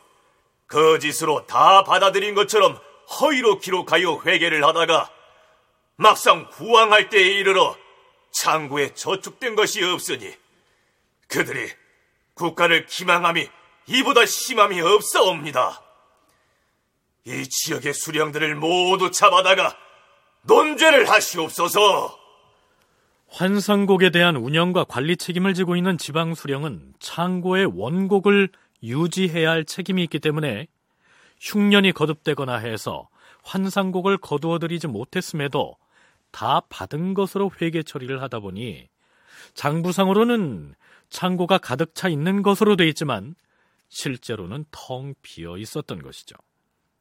[0.68, 2.80] 거짓으로 다 받아들인 것처럼
[3.20, 5.12] 허위로 기록하여 회개를 하다가
[5.98, 7.76] 막상 구황할 때에 이르러
[8.32, 10.34] 창구에 저축된 것이 없으니
[11.28, 11.70] 그들이
[12.34, 13.50] 국가를 기망함이
[13.88, 15.82] 이보다 심함이 없사옵니다.
[17.26, 19.78] 이 지역의 수령들을 모두 잡아다가
[20.44, 22.21] 논죄를 하시옵소서.
[23.42, 28.50] 환상곡에 대한 운영과 관리 책임을 지고 있는 지방 수령은 창고의 원곡을
[28.84, 30.68] 유지해야 할 책임이 있기 때문에
[31.40, 33.10] 흉년이 거듭되거나 해서
[33.42, 35.76] 환상곡을 거두어들이지 못했음에도
[36.30, 38.88] 다 받은 것으로 회계 처리를 하다 보니
[39.56, 40.76] 장부상으로는
[41.10, 43.34] 창고가 가득 차 있는 것으로 돼 있지만
[43.90, 46.36] 실제로는 텅 비어 있었던 것이죠.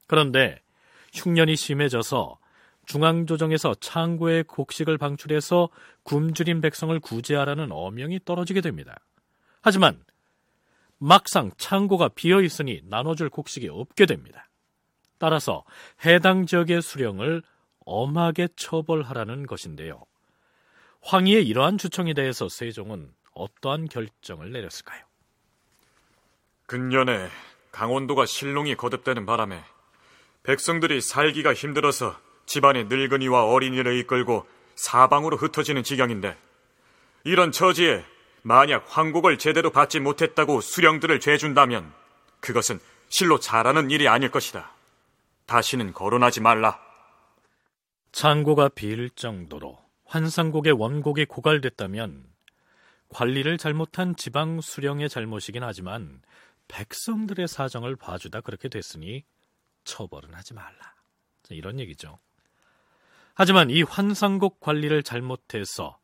[0.07, 0.63] 그런데
[1.13, 2.39] 흉년이 심해져서
[2.91, 5.69] 중앙조정에서 창고의 곡식을 방출해서
[6.03, 8.99] 굶주린 백성을 구제하라는 어명이 떨어지게 됩니다.
[9.63, 10.03] 하지만
[10.99, 14.49] 막상 창고가 비어 있으니 나눠줄 곡식이 없게 됩니다.
[15.19, 15.63] 따라서
[16.05, 17.45] 해당 지역의 수령을
[17.87, 20.05] 엄하게 처벌하라는 것인데요.
[21.03, 25.05] 황희의 이러한 주청에 대해서 세종은 어떠한 결정을 내렸을까요?
[26.67, 27.29] 근년에
[27.71, 29.63] 강원도가 실롱이 거듭되는 바람에
[30.43, 32.17] 백성들이 살기가 힘들어서
[32.51, 34.45] 집안의 늙은이와 어린이를 이끌고
[34.75, 36.37] 사방으로 흩어지는 지경인데
[37.23, 38.05] 이런 처지에
[38.43, 41.93] 만약 황곡을 제대로 받지 못했다고 수령들을 죄준다면
[42.41, 44.73] 그것은 실로 잘하는 일이 아닐 것이다.
[45.47, 46.81] 다시는 거론하지 말라.
[48.11, 52.25] 창고가 비일 정도로 환상곡의 원곡이 고갈됐다면
[53.11, 56.21] 관리를 잘못한 지방 수령의 잘못이긴 하지만
[56.67, 59.23] 백성들의 사정을 봐주다 그렇게 됐으니
[59.85, 60.95] 처벌은 하지 말라.
[61.51, 62.19] 이런 얘기죠.
[63.35, 65.99] 하지만 이 환상곡 관리를 잘못해서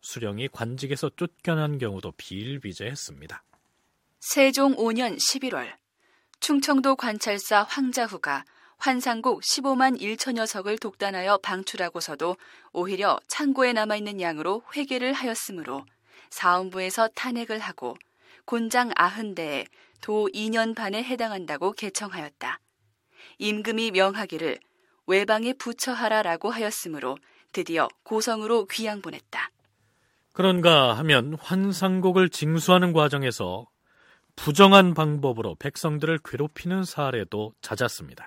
[0.00, 3.42] 수령이 관직에서 쫓겨난 경우도 비일비재했습니다.
[4.20, 5.72] 세종 5년 11월
[6.40, 8.44] 충청도 관찰사 황자후가
[8.78, 12.36] 환상곡 15만 1천여 석을 독단하여 방출하고서도
[12.72, 15.84] 오히려 창고에 남아있는 양으로 회계를 하였으므로
[16.30, 17.96] 사원부에서 탄핵을 하고
[18.44, 19.66] 곤장 아흔대에
[20.00, 22.58] 도 2년 반에 해당한다고 개청하였다.
[23.38, 24.58] 임금이 명하기를
[25.06, 27.16] 외방에 부처하라라고 하였으므로
[27.52, 29.50] 드디어 고성으로 귀양 보냈다.
[30.32, 33.66] 그런가 하면 환상곡을 징수하는 과정에서
[34.34, 38.26] 부정한 방법으로 백성들을 괴롭히는 사례도 잦았습니다.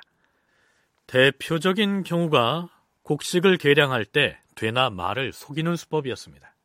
[1.08, 2.70] 대표적인 경우가
[3.04, 6.56] 곡식을 계량할 때 되나 말을 속이는 수법이었습니다.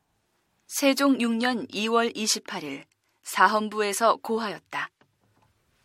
[0.66, 2.84] 세종 6년 2월 28일
[3.22, 4.90] 사헌부에서 고하였다.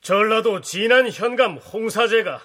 [0.01, 2.41] 전라도 진안 현감 홍사제가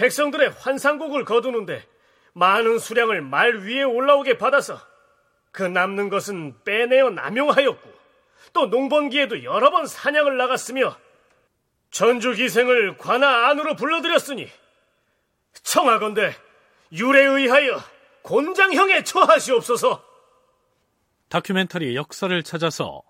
[0.00, 1.86] 백성들의 환상곡을 거두는데
[2.32, 4.80] 많은 수량을 말 위에 올라오게 받아서
[5.52, 7.92] 그 남는 것은 빼내어 남용하였고
[8.54, 10.96] 또 농번기에도 여러 번 사냥을 나갔으며
[11.90, 14.48] 전주 기생을 관아 안으로 불러들였으니
[15.52, 16.34] 청하건대
[16.92, 17.78] 율에 의하여
[18.22, 20.02] 곤장형에 처하시옵소서.
[21.28, 23.02] 다큐멘터리 역사를 찾아서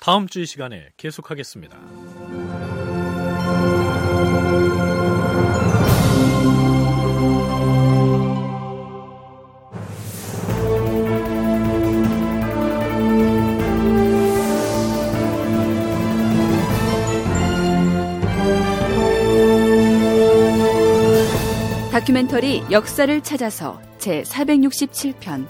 [0.00, 2.17] 다음 주 이 시간에 계속하겠습니다.
[22.08, 25.46] 다큐멘터리 역사를 찾아서 제 467편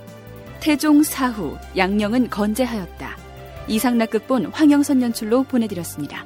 [0.58, 3.16] 태종 사후 양령은 건재하였다.
[3.68, 6.24] 이상락 극본 황영선 연출로 보내드렸습니다.